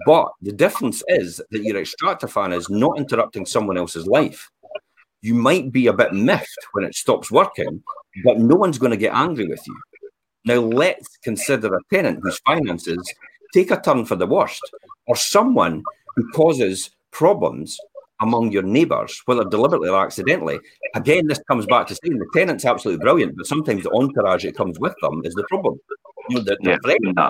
[0.06, 4.50] But the difference is that your extractor fan is not interrupting someone else's life.
[5.22, 7.82] You might be a bit miffed when it stops working,
[8.24, 9.80] but no one's going to get angry with you.
[10.46, 13.02] Now let's consider a tenant whose finances
[13.54, 14.62] take a turn for the worst,
[15.08, 15.82] or someone
[16.16, 17.78] who causes problems
[18.22, 20.60] among your neighbours, whether deliberately or accidentally.
[20.96, 24.56] Again, this comes back to saying the tenant's absolutely brilliant, but sometimes the entourage that
[24.56, 25.80] comes with them is the problem.
[26.30, 26.80] You know, the, the
[27.16, 27.30] yeah.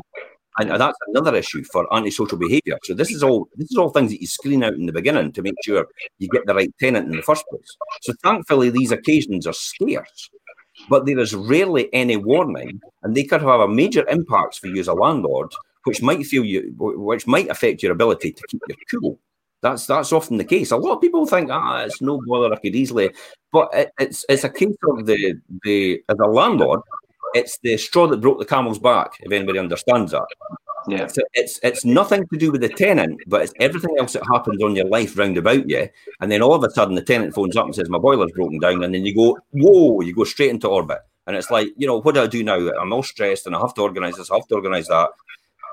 [0.59, 2.77] and, and that's another issue for antisocial behaviour.
[2.83, 5.31] So this is all this is all things that you screen out in the beginning
[5.33, 5.87] to make sure
[6.19, 7.75] you get the right tenant in the first place.
[8.01, 10.29] So thankfully, these occasions are scarce
[10.89, 14.79] but there is rarely any warning, and they could have a major impacts for you
[14.79, 15.51] as a landlord,
[15.85, 19.19] which might feel you, which might affect your ability to keep your cool.
[19.65, 20.69] That's that's often the case.
[20.69, 23.09] A lot of people think, ah, it's no bother, I could easily,
[23.51, 26.81] but it, it's it's a case of the the as a landlord,
[27.33, 29.17] it's the straw that broke the camel's back.
[29.21, 30.27] If anybody understands that,
[30.87, 31.07] yeah.
[31.07, 34.61] So it's it's nothing to do with the tenant, but it's everything else that happens
[34.61, 35.89] on your life round about you.
[36.21, 38.59] And then all of a sudden the tenant phones up and says, My boiler's broken
[38.59, 38.83] down.
[38.83, 40.99] And then you go, Whoa, you go straight into orbit.
[41.25, 42.69] And it's like, you know, what do I do now?
[42.79, 45.09] I'm all stressed and I have to organize this, I have to organize that.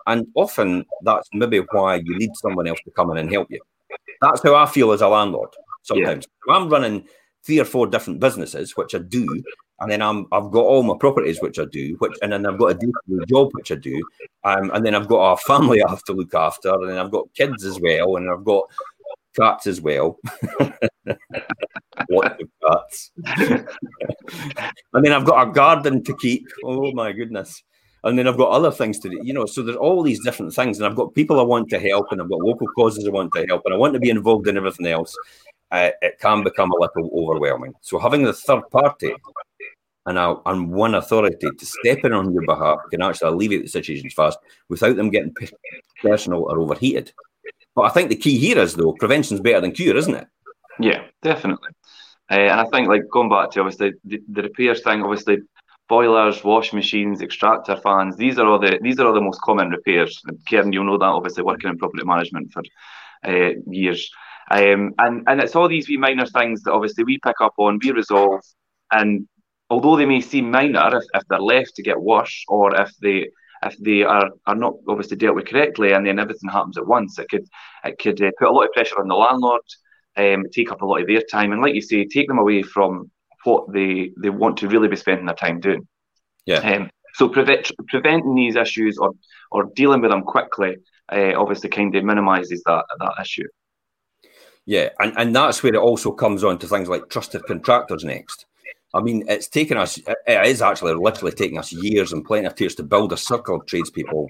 [0.06, 3.60] And often that's maybe why you need someone else to come in and help you.
[4.22, 5.50] That's how I feel as a landlord
[5.82, 6.26] sometimes.
[6.48, 6.54] Yeah.
[6.54, 7.06] I'm running
[7.44, 9.26] three or four different businesses, which I do,
[9.80, 12.58] and then I'm I've got all my properties which I do, which and then I've
[12.58, 12.86] got a day
[13.28, 14.00] job which I do,
[14.44, 17.10] um, and then I've got a family I have to look after, and then I've
[17.10, 18.64] got kids as well, and I've got
[19.36, 20.18] cats as well.
[22.10, 23.10] Lots of cats.
[23.26, 26.46] and then I've got a garden to keep.
[26.64, 27.62] Oh my goodness.
[28.04, 29.46] And then I've got other things to do, you know.
[29.46, 32.20] So there's all these different things, and I've got people I want to help, and
[32.20, 34.56] I've got local causes I want to help, and I want to be involved in
[34.56, 35.14] everything else.
[35.70, 37.72] Uh, it can become a little overwhelming.
[37.80, 39.14] So having the third party
[40.06, 43.68] and, a, and one authority to step in on your behalf can actually alleviate the
[43.68, 44.38] situations fast
[44.68, 45.34] without them getting
[46.02, 47.12] personal or overheated.
[47.74, 50.26] But I think the key here is though prevention is better than cure, isn't it?
[50.78, 51.70] Yeah, definitely.
[52.30, 55.38] Uh, and I think like going back to obviously the, the repairs thing, obviously
[55.92, 58.16] boilers, wash machines, extractor fans.
[58.16, 60.22] These are all the these are all the most common repairs.
[60.48, 62.62] Kerin, you'll know that obviously working in property management for
[63.30, 64.10] uh, years.
[64.50, 67.78] Um, and and it's all these wee minor things that obviously we pick up on,
[67.82, 68.40] we resolve,
[68.90, 69.28] and
[69.68, 73.28] although they may seem minor if, if they're left to get worse or if they
[73.62, 77.18] if they are, are not obviously dealt with correctly and then everything happens at once,
[77.18, 77.46] it could
[77.84, 79.66] it could uh, put a lot of pressure on the landlord,
[80.16, 82.62] um, take up a lot of their time, and like you say, take them away
[82.62, 83.10] from
[83.44, 85.86] what they they want to really be spending their time doing.
[86.46, 86.58] Yeah.
[86.58, 89.12] Um, so prevent, preventing these issues or
[89.50, 90.76] or dealing with them quickly,
[91.10, 93.48] uh, obviously, kind of minimises that that issue.
[94.64, 98.46] Yeah, and, and that's where it also comes on to things like trusted contractors next.
[98.94, 102.54] I mean, it's taken us, it is actually literally taking us years and plenty of
[102.54, 104.28] tears to build a circle of tradespeople.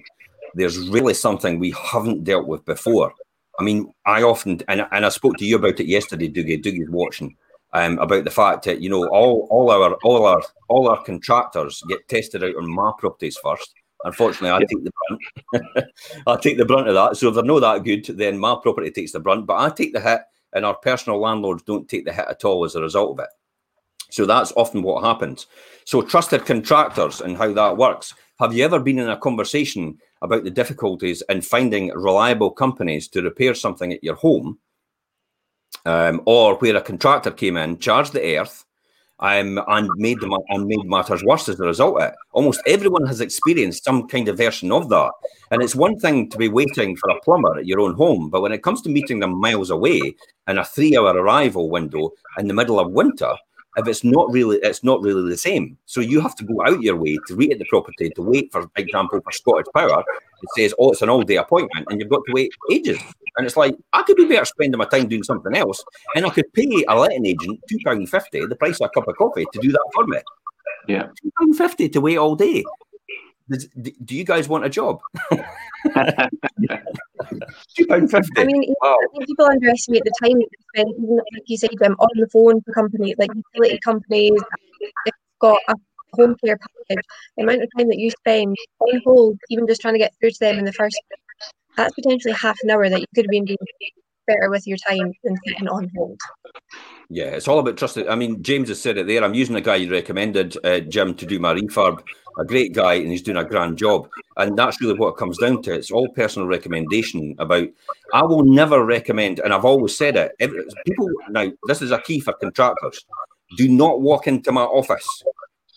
[0.54, 3.12] There's really something we haven't dealt with before.
[3.58, 6.62] I mean, I often, and, and I spoke to you about it yesterday, Dougie.
[6.62, 7.36] Dougie's watching,
[7.72, 11.82] um, about the fact that, you know, all, all our, all our, all our contractors
[11.88, 13.74] get tested out on my properties first.
[14.04, 15.86] Unfortunately, I take the brunt.
[16.26, 17.16] I take the brunt of that.
[17.16, 19.46] So if they're not that good, then my property takes the brunt.
[19.46, 22.64] But I take the hit, and our personal landlords don't take the hit at all
[22.64, 23.30] as a result of it.
[24.10, 25.46] So that's often what happens.
[25.84, 28.14] So trusted contractors and how that works.
[28.40, 33.22] Have you ever been in a conversation about the difficulties in finding reliable companies to
[33.22, 34.58] repair something at your home,
[35.86, 38.64] um, or where a contractor came in, charged the earth,
[39.22, 42.14] um, and made them and made matters worse as a result of it.
[42.32, 45.12] Almost everyone has experienced some kind of version of that.
[45.52, 48.42] And it's one thing to be waiting for a plumber at your own home, but
[48.42, 50.00] when it comes to meeting them miles away
[50.48, 53.32] in a three-hour arrival window in the middle of winter,
[53.76, 55.78] if it's not really it's not really the same.
[55.86, 58.70] So you have to go out your way to rate the property to wait for
[58.76, 60.04] example for Scottish Power.
[60.42, 63.00] It says, oh, it's an all day appointment, and you've got to wait ages.
[63.36, 65.84] And it's like I could be better spending my time doing something else,
[66.14, 69.08] and I could pay a letting agent two pound fifty, the price of a cup
[69.08, 70.18] of coffee, to do that for me.
[70.88, 72.64] Yeah, two pound fifty to wait all day.
[73.48, 75.00] Does, do you guys want a job?
[77.76, 78.40] Two pound fifty.
[78.40, 78.96] I mean, wow.
[79.02, 82.28] I think people underestimate the time that they spend, like you said, um, on the
[82.28, 84.40] phone for companies like utility companies.
[85.04, 85.74] They've got a
[86.14, 87.04] home care package.
[87.36, 90.30] The amount of time that you spend on hold, even just trying to get through
[90.30, 91.00] to them in the first,
[91.76, 93.58] that's potentially half an hour that you could have been doing
[94.26, 96.18] better with your time than sitting on hold.
[97.08, 97.98] Yeah, it's all about trust.
[98.08, 99.22] I mean, James has said it there.
[99.22, 102.02] I'm using a guy you recommended, uh, Jim, to do my refurb.
[102.38, 104.08] A great guy, and he's doing a grand job.
[104.38, 105.74] And that's really what it comes down to.
[105.74, 107.68] It's all personal recommendation about.
[108.14, 110.32] I will never recommend, and I've always said it.
[110.40, 113.04] Every, people now, this is a key for contractors.
[113.58, 115.22] Do not walk into my office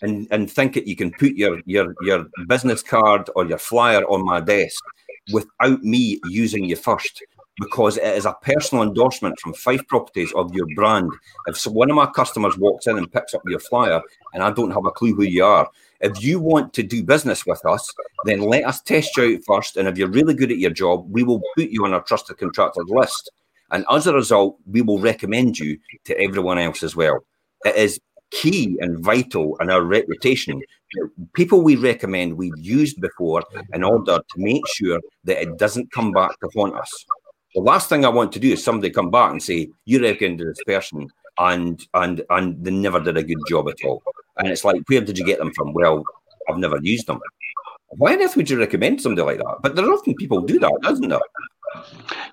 [0.02, 4.02] and, and think that you can put your, your your business card or your flyer
[4.04, 4.82] on my desk
[5.32, 7.22] without me using you first
[7.58, 11.10] because it is a personal endorsement from Fife Properties of your brand.
[11.46, 14.02] If one of my customers walks in and picks up your flyer
[14.34, 15.68] and I don't have a clue who you are,
[16.00, 17.90] if you want to do business with us,
[18.24, 19.76] then let us test you out first.
[19.78, 22.36] And if you're really good at your job, we will put you on our trusted
[22.36, 23.30] contractor list.
[23.70, 27.24] And as a result, we will recommend you to everyone else as well.
[27.64, 27.98] It is
[28.30, 30.60] key and vital in our reputation.
[31.32, 36.12] People we recommend we've used before in order to make sure that it doesn't come
[36.12, 37.04] back to haunt us.
[37.54, 40.48] The last thing I want to do is somebody come back and say, You recommended
[40.48, 41.08] this person
[41.38, 44.02] and and and they never did a good job at all.
[44.38, 45.72] And it's like, where did you get them from?
[45.72, 46.04] Well,
[46.48, 47.20] I've never used them.
[47.88, 49.58] Why on earth would you recommend somebody like that?
[49.62, 51.20] But there are often people do that, doesn't there?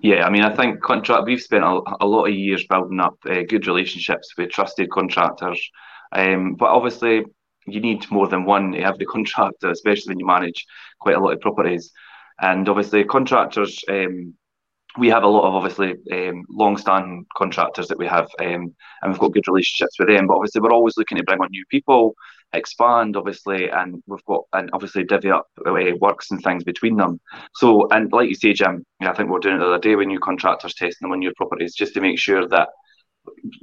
[0.02, 1.26] Yeah, I mean, I think contract.
[1.26, 5.62] We've spent a, a lot of years building up uh, good relationships with trusted contractors,
[6.12, 7.24] um, but obviously
[7.66, 10.66] you need more than one every contractor, especially when you manage
[11.00, 11.91] quite a lot of properties.
[12.41, 14.34] And obviously, contractors um,
[14.98, 19.20] we have a lot of obviously um, long-standing contractors that we have, um, and we've
[19.20, 20.28] got good relationships with them.
[20.28, 22.16] But obviously, we're always looking to bring on new people,
[22.54, 27.20] expand, obviously, and we've got and obviously divvy up uh, works and things between them.
[27.56, 29.95] So, and like you say, Jim, I think we are doing it the other day
[29.95, 32.70] with new contractors testing them on new properties, just to make sure that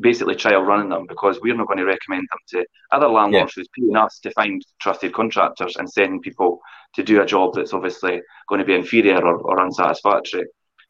[0.00, 3.60] basically trial running them because we're not going to recommend them to other landlords yeah.
[3.60, 6.60] who's paying us to find trusted contractors and sending people
[6.94, 10.46] to do a job that's obviously going to be inferior or, or unsatisfactory.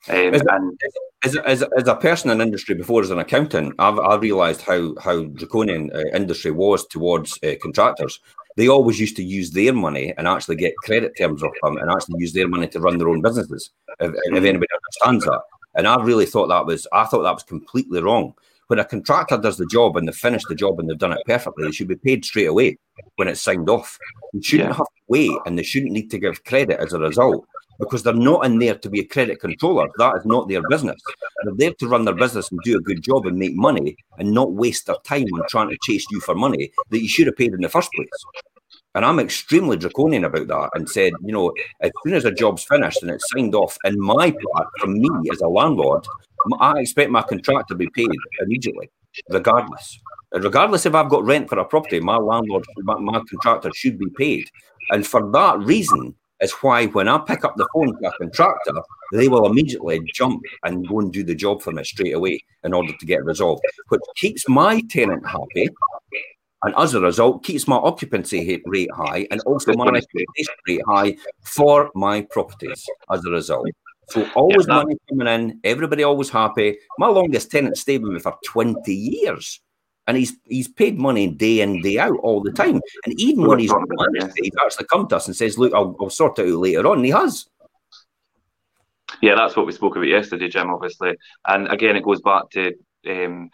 [0.08, 0.80] Um, as, and,
[1.22, 4.94] as, as, as, a person in industry before as an accountant, I've, I've realised how
[4.98, 8.18] how draconian uh, industry was towards uh, contractors.
[8.56, 11.90] They always used to use their money and actually get credit terms off them and
[11.90, 13.70] actually use their money to run their own businesses.
[14.00, 14.36] If, if mm-hmm.
[14.36, 15.42] anybody understands that,
[15.74, 18.34] and I really thought that was I thought that was completely wrong.
[18.68, 21.26] When a contractor does the job and they've finished the job and they've done it
[21.26, 22.78] perfectly, they should be paid straight away
[23.16, 23.98] when it's signed off.
[24.32, 24.76] They shouldn't yeah.
[24.76, 27.46] have to wait and they shouldn't need to give credit as a result
[27.80, 29.88] because they're not in there to be a credit controller.
[29.98, 31.00] That is not their business.
[31.42, 34.30] They're there to run their business and do a good job and make money and
[34.32, 37.36] not waste their time on trying to chase you for money that you should have
[37.36, 38.08] paid in the first place.
[38.94, 42.64] And I'm extremely draconian about that and said, you know, as soon as a job's
[42.64, 46.06] finished and it's signed off in my part from me as a landlord,
[46.58, 48.10] I expect my contract to be paid
[48.40, 48.90] immediately,
[49.28, 49.98] regardless.
[50.32, 54.10] Regardless if I've got rent for a property, my landlord, my, my contractor should be
[54.16, 54.48] paid.
[54.90, 58.82] And for that reason, is why when I pick up the phone to a contractor,
[59.12, 62.72] they will immediately jump and go and do the job for me straight away in
[62.72, 65.68] order to get resolved, which keeps my tenant happy.
[66.62, 71.16] And as a result, keeps my occupancy rate high and also my reputation rate high
[71.42, 73.68] for my properties as a result.
[74.10, 76.76] So always yeah, money coming in, everybody always happy.
[76.98, 79.60] My longest tenant stayed with me for 20 years
[80.10, 82.80] and he's he's paid money day in day out all the time.
[83.04, 86.10] And even when he's managed, he's actually come to us and says, "Look, I'll, I'll
[86.10, 87.46] sort it out later on." And he has.
[89.22, 90.68] Yeah, that's what we spoke about yesterday, Jim.
[90.70, 92.74] Obviously, and again, it goes back to
[93.08, 93.50] um,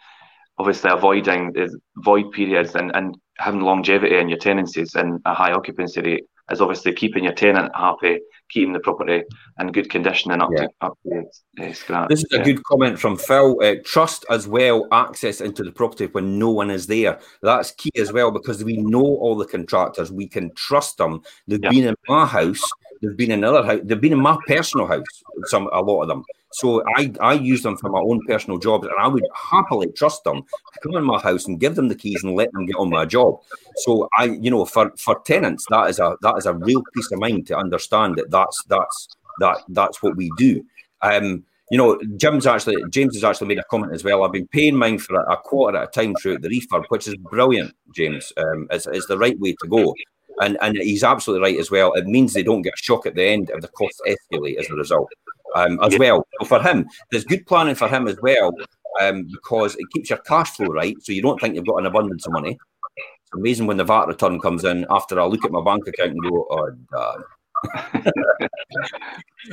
[0.57, 5.51] obviously avoiding the void periods and, and having longevity in your tenancies and a high
[5.51, 8.19] occupancy rate is obviously keeping your tenant happy,
[8.49, 9.23] keeping the property
[9.59, 10.61] in good condition and up yeah.
[10.61, 11.23] to up to
[11.61, 12.09] uh, scratch.
[12.09, 12.39] This is yeah.
[12.39, 13.57] a good comment from Phil.
[13.61, 17.19] Uh, trust as well access into the property when no one is there.
[17.41, 20.11] That's key as well because we know all the contractors.
[20.11, 21.21] We can trust them.
[21.47, 21.69] They've yeah.
[21.69, 22.61] been in my house.
[23.01, 23.79] They've been in another house.
[23.83, 25.05] They've been in my personal house.
[25.45, 26.23] Some a lot of them.
[26.53, 30.23] So I, I use them for my own personal jobs, and I would happily trust
[30.23, 32.77] them to come in my house and give them the keys and let them get
[32.77, 33.39] on my job.
[33.77, 37.11] So I, you know, for for tenants, that is a that is a real peace
[37.11, 39.07] of mind to understand that that's that's
[39.39, 40.63] that that's what we do.
[41.01, 44.23] Um, you know, Jim's actually James has actually made a comment as well.
[44.23, 47.07] I've been paying mine for a, a quarter at a time throughout the refurb, which
[47.07, 48.31] is brilliant, James.
[48.37, 49.93] Um, it's, it's the right way to go.
[50.39, 51.93] And and he's absolutely right as well.
[51.93, 54.69] It means they don't get a shock at the end if the costs escalate as
[54.69, 55.09] a result
[55.55, 56.25] um, as well.
[56.39, 58.53] So for him, there's good planning for him as well
[59.01, 61.85] um, because it keeps your cash flow right, so you don't think you've got an
[61.85, 62.57] abundance of money.
[62.97, 66.11] It's amazing when the VAT return comes in after I look at my bank account
[66.11, 67.23] and go, oh, damn.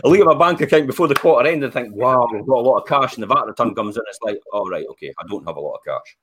[0.05, 2.59] I look at my bank account before the quarter end and think, wow, we've got
[2.59, 4.03] a lot of cash, and the VAT return comes in.
[4.09, 6.17] It's like, all oh, right, okay, I don't have a lot of cash.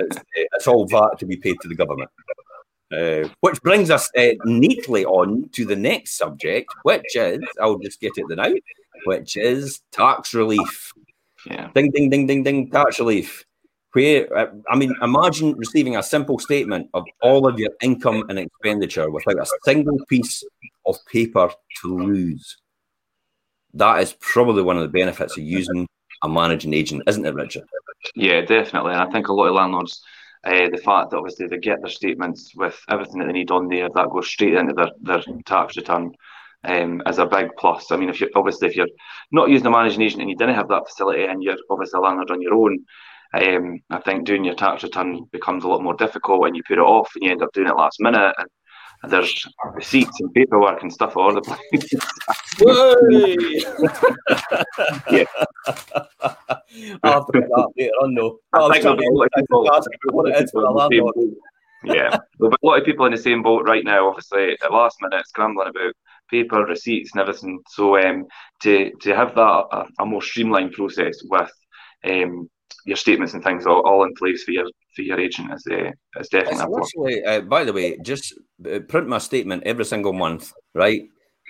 [0.00, 2.10] It's, it's all VAT to be paid to the government.
[2.90, 8.00] Uh, which brings us uh, neatly on to the next subject, which is I'll just
[8.00, 8.52] get it now,
[9.04, 10.92] which is tax relief.
[11.46, 11.70] Yeah.
[11.74, 12.70] Ding, ding, ding, ding, ding.
[12.70, 13.44] Tax relief.
[13.92, 18.38] Where uh, I mean, imagine receiving a simple statement of all of your income and
[18.38, 20.42] expenditure without a single piece
[20.86, 22.58] of paper to lose.
[23.74, 25.86] That is probably one of the benefits of using
[26.22, 27.64] a managing agent, isn't it, Richard?
[28.14, 28.92] Yeah, definitely.
[28.92, 30.02] And I think a lot of landlords,
[30.44, 33.68] uh, the fact that obviously they get their statements with everything that they need on
[33.68, 36.12] there, that goes straight into their, their tax return.
[36.64, 37.92] Um, as a big plus.
[37.92, 38.88] I mean, if you obviously if you're
[39.30, 42.00] not using a managing agent and you didn't have that facility and you're obviously a
[42.00, 42.84] landlord on your own,
[43.32, 46.78] um, I think doing your tax return becomes a lot more difficult when you put
[46.78, 48.34] it off and you end up doing it last minute.
[48.38, 48.48] And,
[49.02, 51.94] and there's receipts and paperwork and stuff all over the place.
[55.10, 55.24] yeah.
[57.02, 58.40] I'll have to put that later on, though.
[58.52, 59.62] I think there'll be a lot of people.
[60.10, 61.14] What it is for a landlord.
[61.84, 64.08] Yeah, there'll be a lot of people in the same boat right now.
[64.08, 65.94] Obviously, at last minute, scrambling about
[66.30, 67.60] paper receipts and everything.
[67.68, 68.26] So um,
[68.62, 71.50] to to have that a, a more streamlined process with
[72.04, 72.50] um,
[72.84, 75.90] your statements and things all, all in place for your for your agent is uh,
[76.18, 78.34] is definitely Actually, uh, by the way, just
[78.70, 81.02] uh, print my statement every single month, right?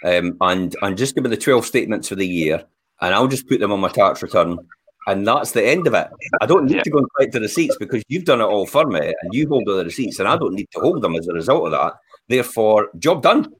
[0.04, 2.64] Um, and and just give me the twelve statements for the year,
[3.00, 4.58] and I'll just put them on my tax return.
[5.06, 6.06] And that's the end of it.
[6.42, 6.82] I don't need yeah.
[6.82, 9.48] to go and collect the receipts because you've done it all for me and you
[9.48, 11.70] hold all the receipts, and I don't need to hold them as a result of
[11.72, 11.94] that.
[12.28, 13.50] Therefore, job done.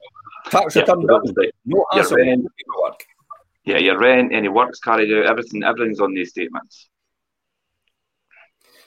[0.51, 1.51] Tax return yeah, done.
[1.65, 2.17] No hassle.
[2.17, 3.03] Paperwork.
[3.65, 6.89] Yeah, your rent, any works carried out, everything, everything's on these statements.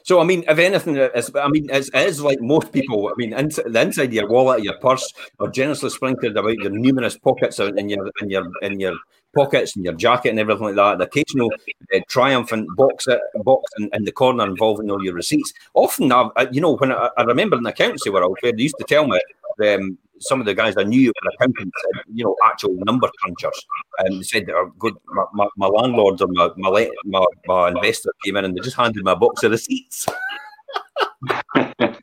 [0.05, 3.09] So I mean, if anything, it's, I mean, it's, it is like most people.
[3.09, 7.17] I mean, the inside of your wallet, your purse, are generously sprinkled about your numerous
[7.17, 8.97] pockets in your in your in your
[9.35, 10.99] pockets and your jacket and everything like that.
[10.99, 11.51] The occasional
[11.95, 15.53] uh, triumphant box uh, box in, in, the corner involving all your receipts.
[15.75, 18.85] Often, I, you know, when I, I remember in the accountancy world, they used to
[18.85, 19.21] tell me
[19.67, 21.77] um, some of the guys I knew were accountants,
[22.13, 23.59] you know, actual number crunchers,
[23.99, 28.13] and they said, that oh, good, my, my, my or my, my, my, my investor
[28.25, 30.07] came in and they just handed me a box of receipts.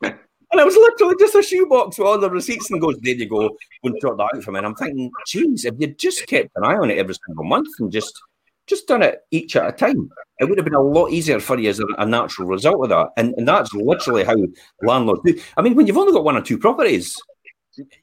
[0.52, 3.28] And I was literally just a shoebox with all the receipts and goes, there you
[3.28, 4.58] go, go and sort that out for me.
[4.58, 7.68] And I'm thinking, geez, if you'd just kept an eye on it every single month
[7.78, 8.20] and just
[8.66, 11.58] just done it each at a time, it would have been a lot easier for
[11.58, 13.08] you as a, a natural result of that.
[13.16, 14.36] And, and that's literally how
[14.82, 15.40] landlords do.
[15.56, 17.16] I mean, when you've only got one or two properties,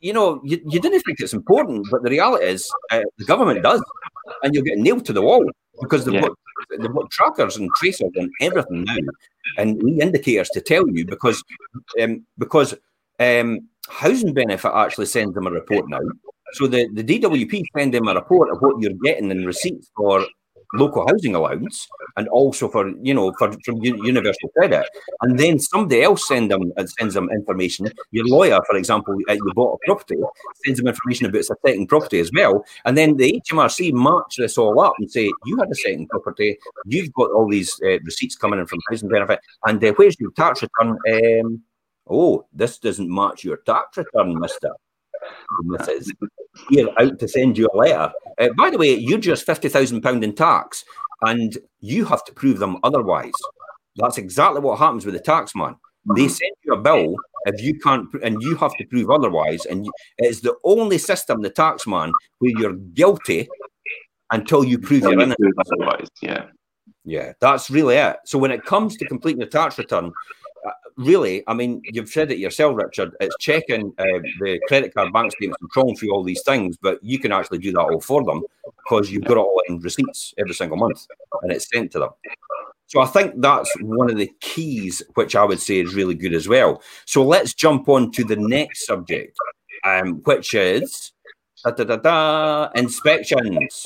[0.02, 3.64] you know, you, you didn't think it's important, but the reality is uh, the government
[3.64, 3.84] does,
[4.44, 5.46] and you'll get nailed to the wall
[5.82, 6.22] because they've, yeah.
[6.22, 6.32] got,
[6.80, 8.98] they've got trackers and tracers and everything now,
[9.58, 11.44] and the indicators to tell you because
[12.02, 12.74] um, because
[13.20, 16.00] um, housing benefit actually sends them a report now.
[16.54, 20.26] So the, the DWP send them a report of what you're getting in receipts for
[20.74, 21.88] local housing allowance
[22.18, 24.86] and also for you know for from universal credit.
[25.22, 27.90] And then somebody else send them uh, sends them information.
[28.12, 30.18] Your lawyer for example uh, you bought a property
[30.66, 32.66] sends them information about a second property as well.
[32.86, 36.58] And then the HMRC march this all up and say you had a second property.
[36.86, 39.40] You've got all these uh, receipts coming in from housing benefit.
[39.66, 40.98] And uh, where's your tax return?
[41.08, 41.62] Um,
[42.10, 44.72] oh this doesn't match your tax return mister.
[45.66, 46.10] Mrs.
[46.70, 48.12] Here out to send you a letter.
[48.40, 50.86] Uh, by the way, you're just fifty thousand pound in tax,
[51.22, 53.34] and you have to prove them otherwise.
[53.96, 55.76] That's exactly what happens with the tax man.
[56.16, 56.30] They mm-hmm.
[56.30, 57.16] send you a bill
[57.46, 59.66] if you can't, and you have to prove otherwise.
[59.66, 59.88] And
[60.18, 63.48] it's the only system, the tax man, where you're guilty
[64.32, 65.54] until you prove you're innocent.
[65.60, 66.46] Otherwise, yeah,
[67.04, 68.18] yeah, that's really it.
[68.26, 70.12] So when it comes to completing the tax return,
[70.98, 73.16] really, I mean, you've said it yourself, Richard.
[73.20, 74.04] It's checking uh,
[74.40, 77.60] the credit card bank statements and trawling through all these things, but you can actually
[77.60, 78.44] do that all for them
[78.84, 81.08] because you've got it all in receipts every single month
[81.44, 82.10] and it's sent to them.
[82.88, 86.34] So I think that's one of the keys, which I would say is really good
[86.34, 86.82] as well.
[87.06, 89.38] So let's jump on to the next subject,
[89.84, 91.12] um, which is
[92.76, 93.84] inspections.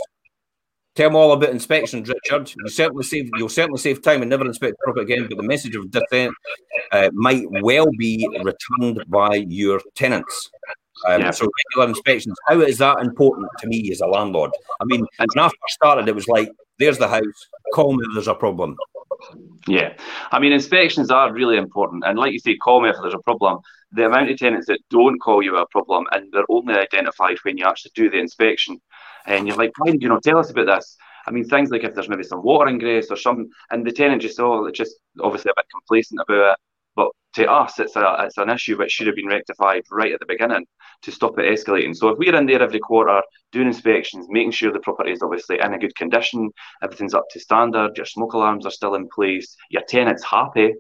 [0.96, 2.52] Tell them all about inspections, Richard.
[2.58, 5.28] You certainly save you'll certainly save time and never inspect the property again.
[5.30, 6.34] But the message of dissent
[6.92, 10.50] uh, might well be returned by your tenants.
[11.08, 11.32] Um, yeah.
[11.32, 12.38] So regular inspections.
[12.48, 14.52] How is that important to me as a landlord?
[14.82, 17.48] I mean, when I first started, it was like, "There's the house.
[17.74, 18.76] Call me if there's a problem."
[19.68, 19.94] Yeah,
[20.32, 23.20] I mean, inspections are really important, and like you say, call me if there's a
[23.20, 23.60] problem.
[23.94, 27.58] The amount of tenants that don't call you a problem and they're only identified when
[27.58, 28.80] you actually do the inspection
[29.26, 30.98] and you're like, why did you not tell us about this?
[31.28, 34.22] I mean, things like if there's maybe some water ingress or something, and the tenant
[34.22, 36.58] just, oh, it's just obviously a bit complacent about it.
[36.96, 40.20] But to us, it's a it's an issue which should have been rectified right at
[40.20, 40.66] the beginning
[41.04, 41.96] to stop it escalating.
[41.96, 45.60] So if we're in there every quarter doing inspections, making sure the property is obviously
[45.60, 46.52] in a good condition,
[46.84, 50.74] everything's up to standard, your smoke alarms are still in place, your tenant's happy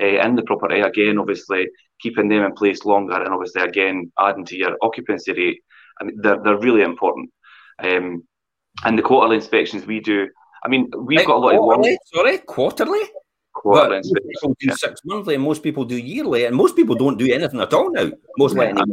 [0.00, 1.68] uh, in the property, again, obviously
[2.00, 5.60] keeping them in place longer, and obviously again adding to your occupancy rate.
[6.00, 7.30] I mean, they're they're really important.
[7.78, 8.24] Um,
[8.84, 10.28] and the quarterly inspections we do
[10.64, 13.00] I mean, we've got a lot quarterly, of sorry, quarterly.
[13.52, 16.94] quarterly But most people do six monthly, and most people do yearly, and most people
[16.94, 18.10] don't do anything at all now.
[18.36, 18.84] Most Yeah, I.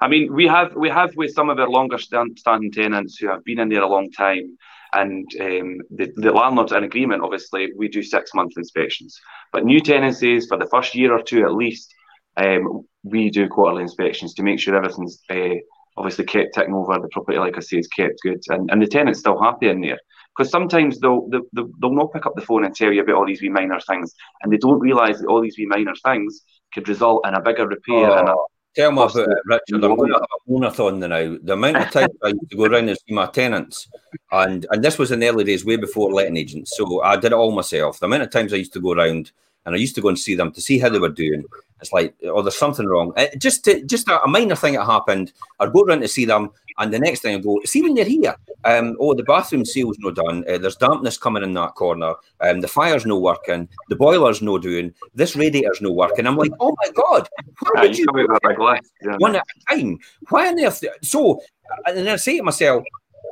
[0.00, 3.28] I mean, we have we have with some of our longer stand, standing tenants who
[3.28, 4.56] have been in there a long time,
[4.92, 7.22] and um, the, the landlord's in agreement.
[7.22, 9.20] Obviously, we do six month inspections,
[9.52, 11.92] but new tenancies for the first year or two at least,
[12.36, 15.56] um, we do quarterly inspections to make sure everything's uh,
[15.98, 16.98] obviously kept ticking over.
[16.98, 19.80] The property, like I say, is kept good, and, and the tenant's still happy in
[19.80, 19.98] there.
[20.36, 23.26] Because sometimes they'll, they'll they'll not pick up the phone and tell you about all
[23.26, 26.42] these wee minor things, and they don't realise that all these wee minor things
[26.72, 28.46] could result in a bigger repair and a Oh,
[28.76, 29.84] tell me about it, Richard.
[29.84, 31.38] I'm going to have a monathon now.
[31.42, 33.88] The amount of times I used to go around and see my tenants,
[34.30, 36.76] and and this was in the early days, way before letting agents.
[36.76, 37.98] So I did it all myself.
[37.98, 39.32] The amount of times I used to go around
[39.68, 41.44] and I used to go and see them to see how they were doing.
[41.80, 43.12] It's like, oh, there's something wrong.
[43.16, 45.32] Uh, just to, just a, a minor thing that happened.
[45.60, 48.04] I'd go around to see them, and the next thing I go, see when you're
[48.06, 48.34] here.
[48.64, 50.44] Um, oh, the bathroom seal's no done.
[50.48, 52.14] Uh, there's dampness coming in that corner.
[52.40, 53.68] Um, the fire's no working.
[53.88, 54.92] The boiler's no doing.
[55.14, 56.26] This radiator's no working.
[56.26, 57.28] I'm like, oh my god,
[57.60, 58.92] why Ah, would you you come out with a big list.
[59.02, 59.16] yeah.
[59.18, 59.98] one at a time.
[60.28, 60.82] Why on earth?
[61.02, 61.40] So,
[61.86, 62.82] and then I say to myself,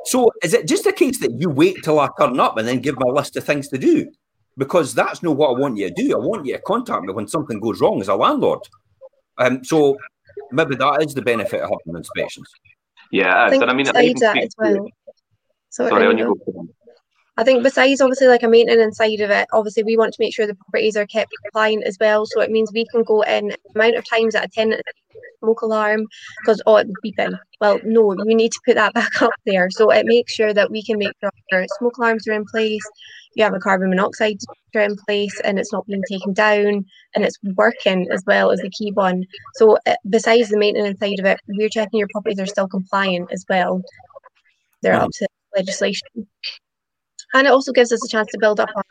[0.05, 2.79] so is it just a case that you wait till I turn up and then
[2.79, 4.09] give my list of things to do?
[4.57, 6.15] Because that's not what I want you to do.
[6.15, 8.59] I want you to contact me when something goes wrong as a landlord.
[9.37, 9.97] Um, so
[10.51, 12.49] maybe that is the benefit of having inspections.
[13.11, 13.51] Yeah, I it is.
[13.51, 14.87] think and I mean, I besides even that as well.
[15.69, 16.27] Sorry, Sorry, on no.
[16.27, 16.67] you go.
[17.39, 20.33] I think besides obviously like a maintenance side of it, obviously we want to make
[20.33, 22.25] sure the properties are kept compliant as well.
[22.25, 24.81] So it means we can go in amount of times that a tenant
[25.39, 26.07] smoke alarm
[26.41, 27.37] because oh it's beeping.
[27.61, 29.69] Well, no, we need to put that back up there.
[29.69, 32.83] So it makes sure that we can make sure our smoke alarms are in place.
[33.37, 34.39] You have a carbon monoxide
[34.73, 36.83] in place and it's not being taken down
[37.15, 39.23] and it's working as well as the key one.
[39.55, 43.31] So uh, besides the maintenance side of it, we're checking your properties are still compliant
[43.31, 43.81] as well.
[44.81, 46.07] They're up to legislation.
[47.33, 48.81] And it also gives us a chance to build up a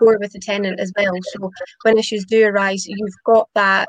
[0.00, 1.14] rapport with the tenant as well.
[1.22, 1.50] So
[1.82, 3.88] when issues do arise, you've got that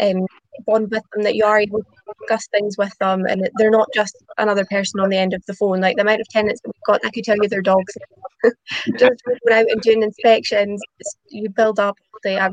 [0.00, 0.26] um,
[0.66, 3.88] bond with them that you are able to discuss things with them, and they're not
[3.94, 5.80] just another person on the end of the phone.
[5.80, 7.96] Like the amount of tenants that we've got, I could tell you their dogs.
[8.98, 10.80] just going out and doing inspections,
[11.28, 12.50] you build up the, a,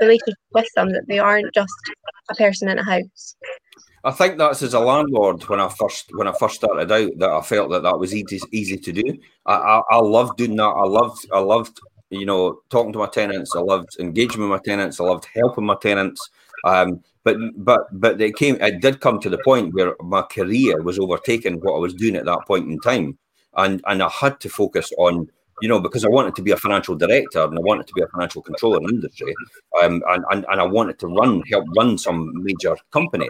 [0.00, 1.74] relationship with them that they aren't just
[2.30, 3.36] a person in a house.
[4.04, 7.30] I think that's as a landlord when I first when I first started out that
[7.30, 9.18] I felt that that was easy easy to do.
[9.46, 10.62] I I, I loved doing that.
[10.62, 11.80] I loved I loved
[12.10, 13.56] you know talking to my tenants.
[13.56, 15.00] I loved engaging with my tenants.
[15.00, 16.30] I loved helping my tenants.
[16.64, 20.80] Um, but but but it came it did come to the point where my career
[20.80, 23.18] was overtaking what I was doing at that point in time,
[23.56, 25.28] and and I had to focus on
[25.60, 28.02] you know because I wanted to be a financial director and I wanted to be
[28.02, 29.34] a financial controller in industry,
[29.82, 33.28] um, and, and and I wanted to run help run some major company.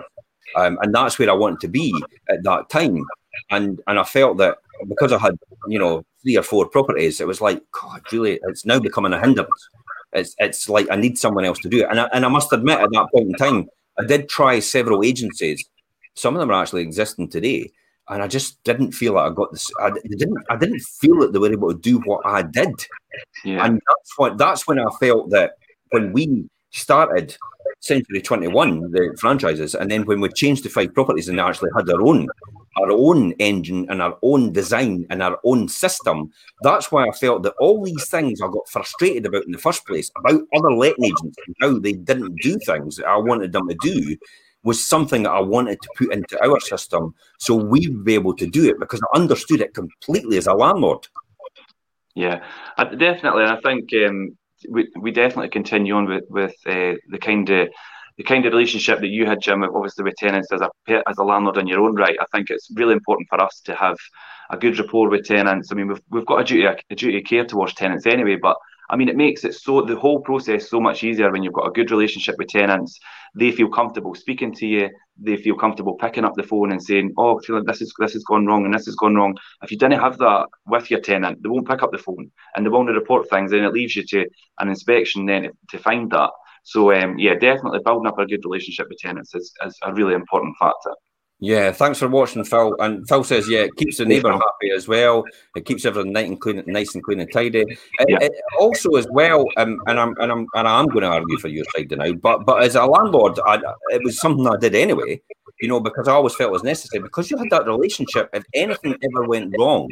[0.54, 1.92] Um, and that's where I wanted to be
[2.28, 3.02] at that time.
[3.50, 5.38] And and I felt that because I had
[5.68, 9.20] you know three or four properties, it was like God, really, it's now becoming a
[9.20, 9.68] hindrance.
[10.12, 11.88] It's it's like I need someone else to do it.
[11.90, 13.68] And I, and I must admit, at that point in time,
[13.98, 15.64] I did try several agencies.
[16.14, 17.70] Some of them are actually existing today,
[18.08, 19.70] and I just didn't feel like I got this.
[19.80, 20.38] I didn't.
[20.50, 22.74] I didn't feel that they were able to do what I did.
[23.44, 25.52] Yeah, And that's what that's when I felt that
[25.90, 27.36] when we started
[27.80, 31.88] Century 21, the franchises, and then when we changed to Fife Properties and actually had
[31.90, 32.26] our own
[32.76, 36.30] our own engine and our own design and our own system,
[36.62, 39.86] that's why I felt that all these things I got frustrated about in the first
[39.86, 43.68] place, about other letting agents and how they didn't do things that I wanted them
[43.68, 44.16] to do,
[44.62, 48.46] was something that I wanted to put into our system so we'd be able to
[48.46, 51.06] do it because I understood it completely as a landlord.
[52.16, 52.42] yeah,
[52.76, 53.44] definitely.
[53.44, 54.36] I think um,
[54.68, 57.68] we we definitely continue on with with uh, the kind of
[58.16, 60.70] the kind of relationship that you had, Jim, obviously with tenants as a
[61.08, 62.16] as a landlord in your own right.
[62.20, 63.96] I think it's really important for us to have
[64.50, 65.70] a good rapport with tenants.
[65.70, 68.56] I mean, we've we've got a duty a duty of care towards tenants anyway, but
[68.88, 71.66] I mean, it makes it so the whole process so much easier when you've got
[71.66, 72.98] a good relationship with tenants.
[73.34, 74.90] They feel comfortable speaking to you.
[75.18, 78.46] They feel comfortable picking up the phone and saying, "Oh, this is this has gone
[78.46, 81.48] wrong and this has gone wrong." If you didn't have that with your tenant, they
[81.48, 84.26] won't pick up the phone and they won't report things, and it leaves you to
[84.60, 86.30] an inspection then to find that.
[86.66, 90.14] So, um, yeah, definitely building up a good relationship with tenants is, is a really
[90.14, 90.90] important factor.
[91.38, 92.74] Yeah, thanks for watching, Phil.
[92.80, 95.22] And Phil says, yeah, it keeps the neighbour happy as well.
[95.54, 97.60] It keeps everything nice and clean, nice and clean and tidy.
[97.60, 98.18] It, Yeah.
[98.20, 101.48] it also, as well, um, and I'm and I'm and I'm going to argue for
[101.48, 102.12] your side now.
[102.14, 103.60] But but as a landlord, I,
[103.90, 105.20] it was something I did anyway.
[105.60, 108.28] You know, because I always felt it was necessary because you had that relationship.
[108.32, 109.88] If anything ever went wrong,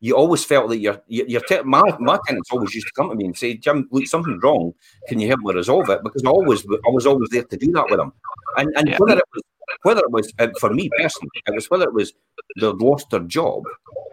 [0.00, 3.14] you always felt that your your, te- my my tenants always used to come to
[3.14, 4.72] me and say, Jim, look, something's wrong.
[5.08, 6.02] Can you help me resolve it?
[6.02, 8.12] Because I always I was always there to do that with them.
[8.56, 8.98] And and Yeah.
[8.98, 9.42] whether it was
[9.82, 12.14] whether it was uh, for me personally, it was whether it was
[12.56, 13.64] they'd lost their job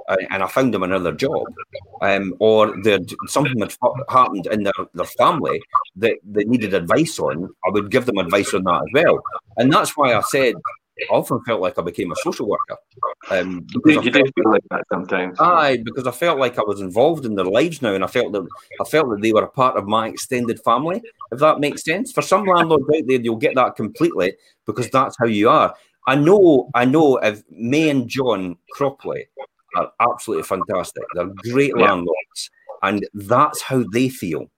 [0.07, 1.47] uh, and I found them another job,
[2.01, 2.75] um, or
[3.27, 3.75] something had
[4.09, 5.61] happened in their, their family
[5.97, 7.49] that they needed advice on.
[7.65, 9.19] I would give them advice on that as well,
[9.57, 10.55] and that's why I said
[11.09, 12.77] I often felt like I became a social worker.
[13.29, 15.39] Um, you, you do feel like that sometimes.
[15.39, 18.31] Aye, because I felt like I was involved in their lives now, and I felt
[18.33, 18.47] that
[18.81, 21.01] I felt that they were a part of my extended family.
[21.31, 24.33] If that makes sense, for some landlords out there, you'll get that completely
[24.65, 25.75] because that's how you are.
[26.07, 27.17] I know, I know.
[27.17, 29.25] If May and John Cropley
[29.75, 31.85] are absolutely fantastic, they're great yeah.
[31.85, 32.49] landlords,
[32.81, 34.49] and that's how they feel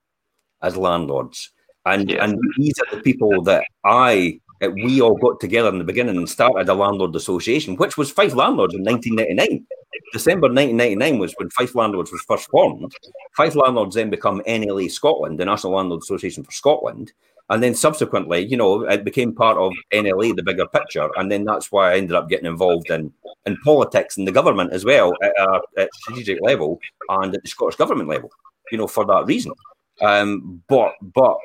[0.61, 1.51] as landlords.
[1.85, 2.23] And yeah.
[2.23, 6.29] and these are the people that I we all got together in the beginning and
[6.29, 9.65] started a landlord association, which was Fife Landlords in 1999.
[10.13, 12.93] December 1999 was when Fife Landlords was first formed.
[13.35, 17.11] Fife Landlords then become NLA Scotland, the National Landlord Association for Scotland.
[17.51, 21.09] And then subsequently, you know, it became part of NLA, the bigger picture.
[21.15, 23.11] And then that's why I ended up getting involved in,
[23.45, 26.79] in politics and the government as well at at strategic level
[27.09, 28.29] and at the Scottish government level,
[28.71, 29.53] you know, for that reason.
[30.01, 31.37] Um, but but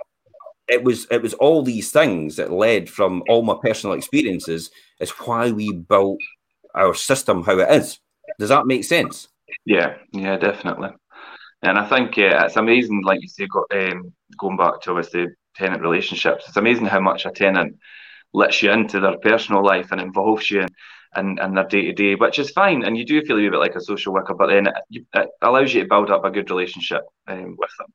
[0.68, 5.10] it was it was all these things that led from all my personal experiences is
[5.10, 6.20] why we built
[6.74, 7.98] our system how it is.
[8.38, 9.28] Does that make sense?
[9.66, 10.90] Yeah, yeah, definitely.
[11.62, 15.26] And I think yeah, it's amazing, like you say, got, um, going back to obviously
[15.54, 16.44] tenant relationships.
[16.46, 17.76] It's amazing how much a tenant
[18.32, 20.68] lets you into their personal life and involves you in,
[21.16, 22.84] in, in their day to day, which is fine.
[22.84, 25.72] And you do feel a bit like a social worker, but then it, it allows
[25.72, 27.88] you to build up a good relationship um, with them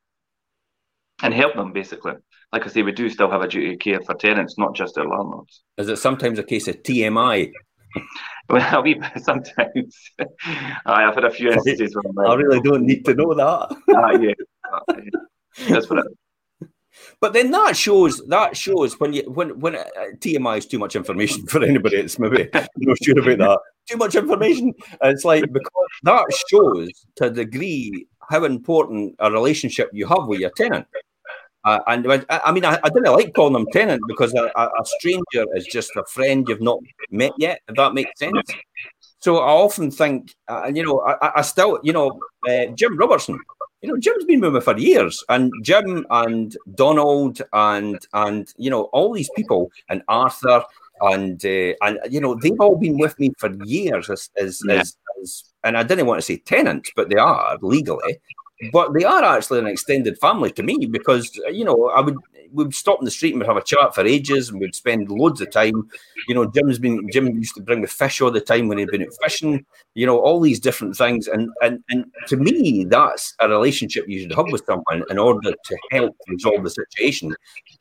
[1.21, 2.13] and help them basically.
[2.51, 4.95] Like I say, we do still have a duty of care for tenants, not just
[4.95, 5.61] their landlords.
[5.77, 7.51] Is it sometimes a case of TMI?
[8.49, 10.11] well, we sometimes.
[10.85, 13.75] I've had a few instances where I really don't need to know that.
[13.95, 15.99] uh, yeah, that's what.
[15.99, 16.17] It,
[17.21, 19.83] but then that shows that shows when you when when uh,
[20.17, 23.59] TMI is too much information for anybody It's maybe not sure about that.
[23.89, 24.73] Too much information.
[25.01, 25.71] It's like because
[26.03, 30.85] that shows to a degree how important a relationship you have with your tenant.
[31.65, 34.85] Uh, and I, I mean, I, I, didn't like calling them tenant because a, a,
[34.85, 36.79] stranger is just a friend you've not
[37.11, 37.59] met yet.
[37.67, 38.49] If that makes sense.
[39.19, 42.67] So I often think, uh, and uh, you know, I, I, still, you know, uh,
[42.75, 43.37] Jim Robertson.
[43.81, 48.69] You know, Jim's been with me for years, and Jim and Donald and and you
[48.69, 50.63] know all these people and Arthur
[50.99, 54.81] and uh, and you know they've all been with me for years as as, yeah.
[54.81, 58.19] as, as and I didn't want to say tenants, but they are legally
[58.71, 62.17] but they are actually an extended family to me because you know I would
[62.51, 65.09] we'd stop in the street and we'd have a chat for ages and we'd spend
[65.09, 65.89] loads of time.
[66.27, 68.89] You know, Jim's been Jim used to bring me fish all the time when he'd
[68.89, 69.65] been out fishing.
[69.95, 74.21] You know, all these different things, and and and to me, that's a relationship you
[74.21, 77.35] should have with someone in order to help resolve the situation.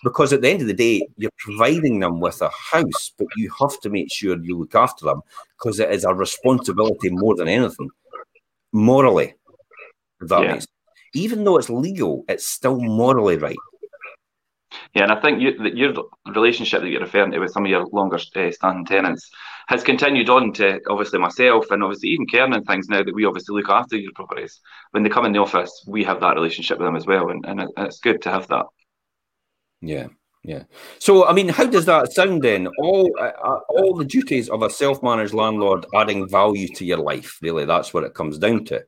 [0.05, 3.51] Because at the end of the day, you're providing them with a house, but you
[3.61, 5.23] have to make sure you look after them
[5.59, 7.89] because it is a responsibility more than anything,
[8.73, 9.35] morally
[10.21, 10.61] yeah.
[11.15, 13.57] even though it's legal, it's still morally right.
[14.95, 15.95] Yeah, and I think you, your
[16.27, 19.31] relationship that you're referring to with some of your longer uh, standing tenants
[19.69, 23.25] has continued on to obviously myself and obviously even Kerin and things now that we
[23.25, 24.61] obviously look after your properties.
[24.93, 27.45] When they come in the office, we have that relationship with them as well, and,
[27.47, 28.67] and it's good to have that.
[29.81, 30.09] Yeah,
[30.43, 30.65] yeah.
[30.99, 32.67] So, I mean, how does that sound then?
[32.79, 37.39] All uh, uh all the duties of a self-managed landlord adding value to your life.
[37.43, 38.83] Really, that's what it comes down to.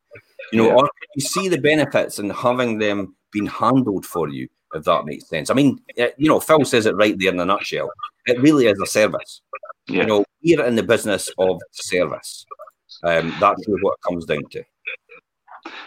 [0.52, 0.74] You know, yeah.
[0.74, 5.28] or you see the benefits in having them being handled for you, if that makes
[5.28, 5.50] sense.
[5.50, 7.90] I mean, you know, Phil says it right there in a nutshell.
[8.26, 9.42] It really is a service.
[9.88, 10.02] Yeah.
[10.02, 12.46] You know, we're in the business of service.
[13.02, 14.64] Um, that's really what it comes down to.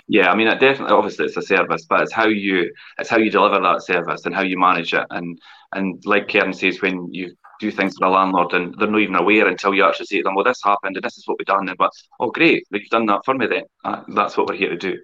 [0.08, 3.18] Yeah, I mean, it definitely, obviously, it's a service, but it's how you it's how
[3.18, 5.06] you deliver that service and how you manage it.
[5.10, 5.40] And
[5.74, 9.16] and like Kerin says, when you do things for a landlord and they're not even
[9.16, 11.46] aware until you actually say to them, well, this happened and this is what we've
[11.46, 11.70] done.
[11.70, 13.64] And but, oh, great, you've done that for me then.
[13.84, 14.98] Uh, that's what we're here to do.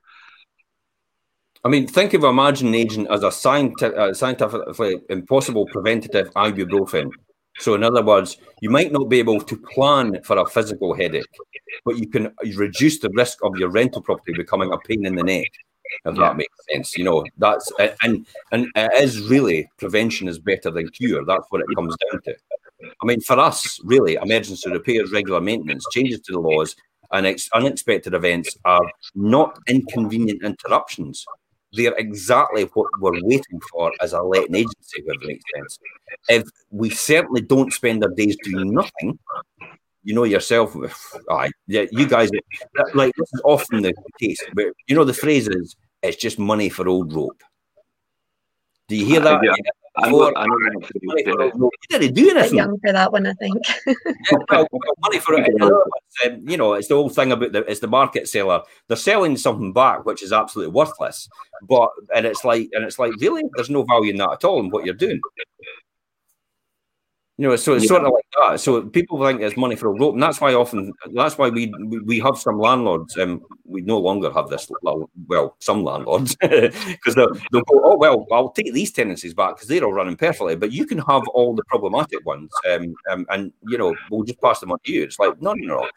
[1.64, 7.10] I mean, think of agent as a scientific, uh, scientifically impossible preventative ibuprofen.
[7.60, 11.26] So, in other words, you might not be able to plan for a physical headache,
[11.84, 15.24] but you can reduce the risk of your rental property becoming a pain in the
[15.24, 15.52] neck
[16.06, 16.22] if yeah.
[16.22, 16.98] that makes sense.
[16.98, 21.26] You know, that's and and it is really prevention is better than cure.
[21.26, 22.36] That's what it comes down to.
[23.02, 26.76] I mean, for us, really, emergency repairs, regular maintenance, changes to the laws,
[27.12, 31.26] and ex- unexpected events are not inconvenient interruptions.
[31.74, 35.80] They're exactly what we're waiting for as a letting agency, if it makes sense.
[36.28, 39.20] If we certainly don't spend our days doing nothing,
[40.04, 40.76] you know yourself.
[41.30, 42.30] I, yeah, you guys,
[42.94, 44.40] like this is often the case.
[44.54, 47.42] But you know the phrase is, "It's just money for old rope."
[48.88, 49.40] Do you hear that?
[49.44, 49.54] Yeah,
[49.96, 50.58] for, I know, I know
[51.04, 51.74] money for a rope.
[51.90, 52.58] You didn't do anything.
[52.58, 53.58] young for that one, I think.
[54.50, 55.62] well, well, money for it.
[55.62, 58.62] Um, you know, it's the whole thing about the it's the market seller.
[58.88, 61.30] They're selling something back which is absolutely worthless.
[61.68, 64.60] But and it's like and it's like really, there's no value in that at all
[64.60, 65.22] in what you're doing.
[67.40, 67.88] You know, so it's yeah.
[67.88, 68.60] sort of like that.
[68.60, 71.74] So people think it's money for a rope, and that's why often that's why we
[72.06, 73.18] we, have some landlords.
[73.18, 74.70] Um, we no longer have this.
[74.82, 79.70] Well, some landlords because they'll, they'll go, oh well, I'll take these tenancies back because
[79.70, 83.54] they're all running perfectly, but you can have all the problematic ones, um, um, and
[83.70, 85.04] you know we'll just pass them on to you.
[85.04, 85.88] It's like no, no, no.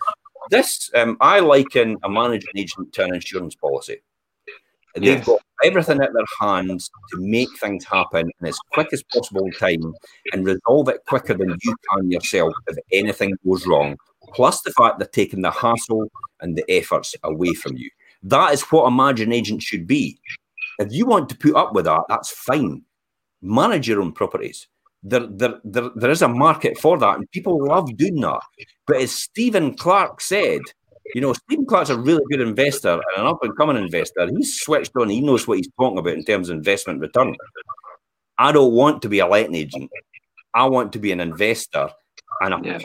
[0.50, 3.96] This um, I liken a managing agent to an insurance policy.
[4.94, 9.48] They've got everything at their hands to make things happen in as quick as possible
[9.58, 9.94] time
[10.32, 13.96] and resolve it quicker than you can yourself if anything goes wrong.
[14.34, 16.08] Plus the fact they're taking the hassle
[16.40, 17.90] and the efforts away from you.
[18.22, 20.18] That is what a managing agent should be.
[20.78, 22.82] If you want to put up with that, that's fine.
[23.40, 24.68] Manage your own properties.
[25.02, 28.40] There, there, there, there is a market for that, and people love doing that.
[28.86, 30.60] But as Stephen Clark said,
[31.14, 34.28] you know, Stephen Clark's a really good investor and an up and coming investor.
[34.36, 35.08] He's switched on.
[35.08, 37.34] He knows what he's talking about in terms of investment return.
[38.38, 39.90] I don't want to be a letting agent.
[40.54, 41.90] I want to be an investor
[42.40, 42.78] and a, yeah.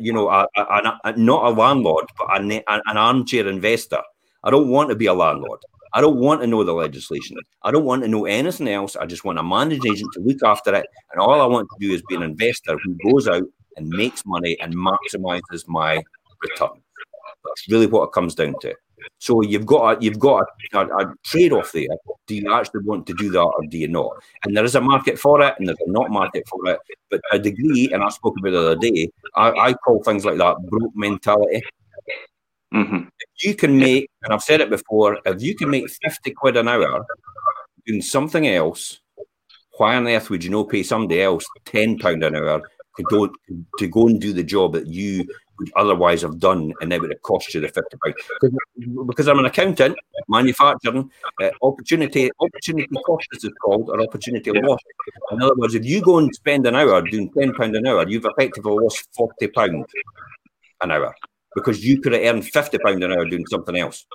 [0.00, 4.02] you know, a, a, a, not a landlord, but an, an armchair investor.
[4.42, 5.60] I don't want to be a landlord.
[5.94, 7.36] I don't want to know the legislation.
[7.62, 8.96] I don't want to know anything else.
[8.96, 10.86] I just want a managed agent to look after it.
[11.12, 13.44] And all I want to do is be an investor who goes out
[13.76, 16.02] and makes money and maximizes my
[16.42, 16.82] return.
[17.46, 18.74] That's really what it comes down to.
[19.18, 20.44] So you've got a, you've got
[20.74, 21.86] a, a, trade off there.
[22.26, 24.10] Do you actually want to do that or do you not?
[24.44, 26.78] And there is a market for it, and there's a not market for it.
[27.10, 30.24] But a degree, and I spoke about it the other day, I, I call things
[30.24, 31.62] like that broke mentality.
[32.74, 33.08] Mm-hmm.
[33.18, 36.56] If you can make, and I've said it before, if you can make fifty quid
[36.56, 37.04] an hour
[37.86, 39.00] doing something else,
[39.76, 42.60] why on earth would you not pay somebody else ten pound an hour
[42.96, 43.30] to go
[43.78, 45.24] to go and do the job that you
[45.58, 48.16] would otherwise have done, and it would have cost you the fifty pounds.
[49.06, 49.96] Because I'm an accountant,
[50.28, 51.10] manufacturing,
[51.42, 54.60] uh, opportunity opportunity cost is called, or opportunity yeah.
[54.60, 54.80] loss.
[55.32, 58.08] In other words, if you go and spend an hour doing ten pound an hour,
[58.08, 59.84] you've effectively lost forty pound
[60.82, 61.14] an hour
[61.54, 64.06] because you could have earned fifty pound an hour doing something else.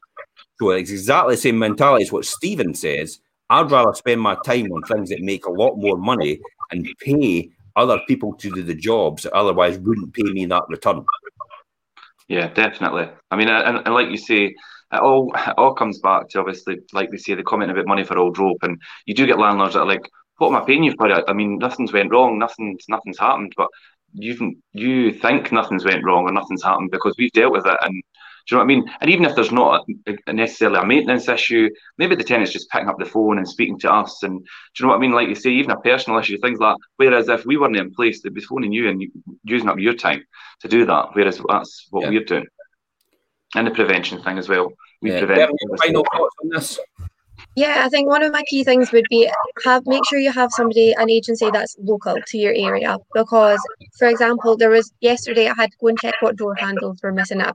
[0.59, 3.19] So it's exactly the same mentality as what Stephen says.
[3.49, 6.39] I'd rather spend my time on things that make a lot more money
[6.71, 11.03] and pay other people to do the jobs that otherwise wouldn't pay me that return.
[12.31, 13.09] Yeah, definitely.
[13.29, 16.77] I mean, and, and like you say, it all it all comes back to obviously,
[16.93, 19.73] like they say, the comment about money for old rope, and you do get landlords
[19.73, 20.07] that are like,
[20.37, 21.23] "What am I paying you for it?
[21.27, 23.67] I mean, nothing's went wrong, nothing's nothing's happened, but
[24.13, 28.01] you you think nothing's went wrong or nothing's happened because we've dealt with it, and
[28.49, 28.91] you know what I mean?
[29.01, 29.85] And even if there's not
[30.27, 33.79] a, necessarily a maintenance issue, maybe the tenant's just picking up the phone and speaking
[33.79, 34.23] to us.
[34.23, 34.45] And do
[34.79, 35.11] you know what I mean?
[35.11, 36.87] Like you say, even a personal issue, things like that.
[36.97, 39.03] Whereas if we weren't in place, they'd be phoning you and
[39.43, 40.23] using up your time
[40.61, 41.09] to do that.
[41.13, 42.09] Whereas that's what yeah.
[42.09, 42.45] we're doing.
[43.55, 44.71] And the prevention thing as well.
[45.01, 45.19] We yeah.
[45.19, 45.51] prevent.
[45.81, 46.79] Final thoughts on this?
[47.55, 49.29] Yeah, I think one of my key things would be
[49.65, 52.97] have make sure you have somebody, an agency that's local to your area.
[53.13, 53.59] Because,
[53.97, 57.11] for example, there was yesterday I had to go and check what door handles were
[57.11, 57.53] missing at a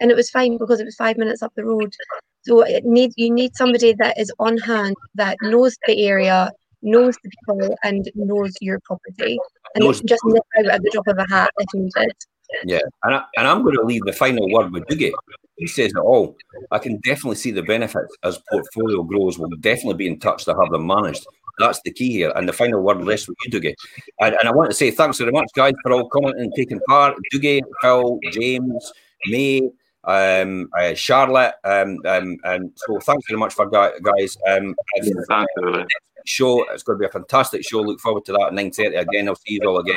[0.00, 1.94] and it was fine because it was five minutes up the road.
[2.42, 6.50] So it need you need somebody that is on hand that knows the area,
[6.82, 9.38] knows the people, and knows your property,
[9.74, 12.12] and knows just nip out at the drop of a hat if needed.
[12.64, 15.12] Yeah, and, I, and I'm going to leave the final word with Dougie.
[15.56, 16.36] He says it all.
[16.70, 19.38] I can definitely see the benefits as portfolio grows.
[19.38, 21.26] We'll definitely be in touch to have them managed.
[21.58, 22.32] That's the key here.
[22.34, 23.74] And the final word rests with you, Dougie.
[24.20, 26.80] And, and I want to say thanks very much, guys, for all commenting and taking
[26.88, 27.16] part.
[27.32, 28.92] Dougie, Phil, James,
[29.26, 29.70] May,
[30.04, 34.36] um, uh, Charlotte, um, um, and so thanks very much for guys.
[34.48, 34.74] Um,
[36.24, 37.80] show it's going to be a fantastic show.
[37.80, 39.28] Look forward to that at nine thirty again.
[39.28, 39.96] I'll see you all again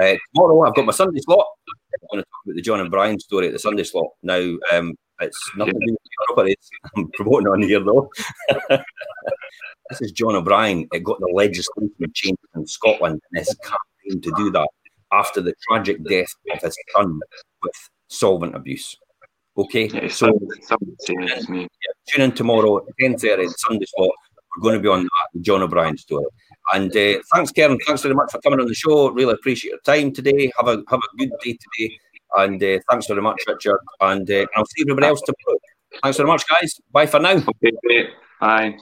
[0.00, 0.62] uh, tomorrow.
[0.62, 1.46] I've got my Sunday slot.
[1.68, 4.10] I'm going to talk about the John O'Brien story at the Sunday slot.
[4.22, 6.70] Now, um, it's nothing to do with properties.
[6.96, 8.10] I'm promoting on here though.
[9.90, 10.88] this is John O'Brien.
[10.92, 14.68] It got the legislation changed in Scotland, and his campaign to do that
[15.12, 17.20] after the tragic death of his son
[17.62, 17.72] with
[18.08, 18.96] solvent abuse.
[19.56, 20.26] Okay, yeah, so
[21.06, 21.66] tune in, yeah,
[22.08, 24.10] tune in tomorrow at 10.30 Sunday spot.
[24.56, 26.26] We're going to be on that John O'Brien story.
[26.72, 27.78] And uh, thanks, Kerin.
[27.86, 29.10] Thanks very much for coming on the show.
[29.10, 30.50] Really appreciate your time today.
[30.56, 31.98] Have a have a good day today.
[32.36, 33.80] And uh, thanks very much, Richard.
[34.00, 35.58] And uh, I'll see everybody else tomorrow.
[36.02, 36.80] Thanks very much, guys.
[36.90, 37.32] Bye for now.
[37.32, 38.10] Okay, great.
[38.40, 38.76] Bye.